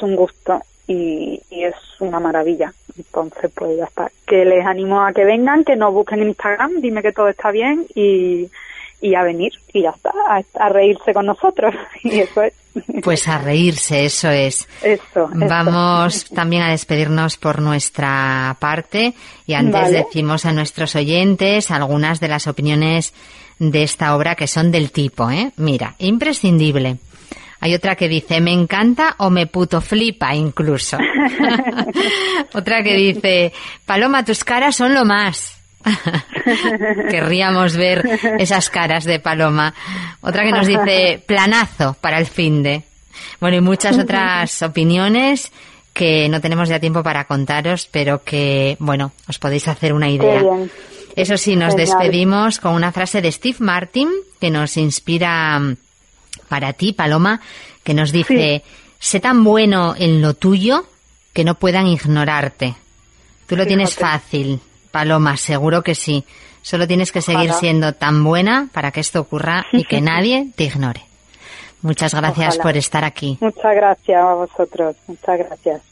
un 0.00 0.16
gusto 0.16 0.62
y, 0.86 1.40
y 1.50 1.64
es 1.64 1.74
una 2.00 2.20
maravilla. 2.20 2.72
Entonces, 2.96 3.50
pues 3.54 3.76
ya 3.76 3.84
está. 3.84 4.10
Que 4.26 4.44
les 4.44 4.64
animo 4.64 5.04
a 5.04 5.12
que 5.12 5.24
vengan, 5.24 5.64
que 5.64 5.76
nos 5.76 5.92
busquen 5.92 6.22
en 6.22 6.28
Instagram, 6.28 6.80
dime 6.80 7.02
que 7.02 7.12
todo 7.12 7.28
está 7.28 7.50
bien 7.50 7.86
y, 7.94 8.50
y 9.02 9.14
a 9.16 9.22
venir 9.22 9.52
y 9.72 9.82
ya 9.82 9.90
está, 9.90 10.12
a, 10.28 10.42
a 10.64 10.68
reírse 10.70 11.12
con 11.12 11.26
nosotros. 11.26 11.74
Y 12.04 12.20
eso 12.20 12.42
es. 12.42 12.54
Pues 13.02 13.28
a 13.28 13.38
reírse, 13.38 14.06
eso 14.06 14.30
es. 14.30 14.66
Eso, 14.82 15.02
eso. 15.02 15.30
Vamos 15.34 16.24
también 16.30 16.62
a 16.62 16.70
despedirnos 16.70 17.36
por 17.36 17.60
nuestra 17.60 18.56
parte 18.58 19.12
y 19.46 19.52
antes 19.52 19.82
Vale. 19.82 20.04
decimos 20.04 20.46
a 20.46 20.52
nuestros 20.52 20.96
oyentes 20.96 21.70
algunas 21.70 22.18
de 22.18 22.28
las 22.28 22.46
opiniones 22.46 23.12
de 23.58 23.82
esta 23.82 24.16
obra 24.16 24.36
que 24.36 24.46
son 24.46 24.70
del 24.70 24.90
tipo, 24.90 25.30
¿eh? 25.30 25.52
Mira, 25.56 25.96
imprescindible. 25.98 26.96
Hay 27.60 27.74
otra 27.74 27.94
que 27.94 28.08
dice, 28.08 28.40
me 28.40 28.52
encanta 28.52 29.14
o 29.18 29.30
me 29.30 29.46
puto 29.46 29.80
flipa 29.80 30.34
incluso. 30.34 30.96
otra 32.54 32.82
que 32.82 32.96
dice, 32.96 33.52
Paloma, 33.84 34.24
tus 34.24 34.44
caras 34.44 34.76
son 34.76 34.94
lo 34.94 35.04
más. 35.04 35.62
Querríamos 37.10 37.76
ver 37.76 38.20
esas 38.38 38.70
caras 38.70 39.04
de 39.04 39.20
Paloma. 39.20 39.74
Otra 40.20 40.44
que 40.44 40.52
nos 40.52 40.66
dice, 40.66 41.22
planazo 41.26 41.96
para 42.00 42.18
el 42.18 42.26
fin 42.26 42.62
de. 42.62 42.82
Bueno, 43.40 43.56
y 43.56 43.60
muchas 43.60 43.98
otras 43.98 44.62
opiniones 44.62 45.52
que 45.92 46.28
no 46.28 46.40
tenemos 46.40 46.68
ya 46.68 46.80
tiempo 46.80 47.02
para 47.02 47.24
contaros, 47.24 47.88
pero 47.90 48.24
que, 48.24 48.76
bueno, 48.78 49.12
os 49.28 49.38
podéis 49.38 49.68
hacer 49.68 49.92
una 49.92 50.08
idea. 50.08 50.42
Bien. 50.42 50.70
Eso 51.14 51.36
sí, 51.36 51.56
nos 51.56 51.74
Genial. 51.74 51.86
despedimos 51.86 52.58
con 52.58 52.74
una 52.74 52.92
frase 52.92 53.20
de 53.20 53.30
Steve 53.30 53.58
Martin 53.60 54.08
que 54.40 54.50
nos 54.50 54.76
inspira 54.76 55.58
mm, 55.58 55.76
para 56.48 56.72
ti, 56.72 56.92
Paloma, 56.92 57.40
que 57.84 57.94
nos 57.94 58.12
dice, 58.12 58.62
sé 58.98 59.20
tan 59.20 59.44
bueno 59.44 59.94
en 59.98 60.22
lo 60.22 60.34
tuyo 60.34 60.86
que 61.32 61.44
no 61.44 61.56
puedan 61.56 61.86
ignorarte. 61.86 62.74
Tú 63.46 63.56
lo 63.56 63.66
tienes 63.66 63.94
fácil, 63.94 64.60
Paloma, 64.92 65.36
seguro 65.36 65.82
que 65.82 65.94
sí. 65.94 66.24
Solo 66.62 66.86
tienes 66.86 67.10
que 67.10 67.22
seguir 67.22 67.52
siendo 67.54 67.92
tan 67.94 68.22
buena 68.22 68.68
para 68.72 68.92
que 68.92 69.00
esto 69.00 69.20
ocurra 69.20 69.66
y 69.72 69.84
que 69.84 70.00
nadie 70.02 70.52
te 70.54 70.64
ignore. 70.64 71.02
Muchas 71.80 72.14
gracias 72.14 72.54
Ojalá. 72.54 72.62
por 72.62 72.76
estar 72.76 73.04
aquí. 73.04 73.38
Muchas 73.40 73.74
gracias 73.74 74.22
a 74.22 74.34
vosotros, 74.34 74.94
muchas 75.08 75.38
gracias. 75.38 75.91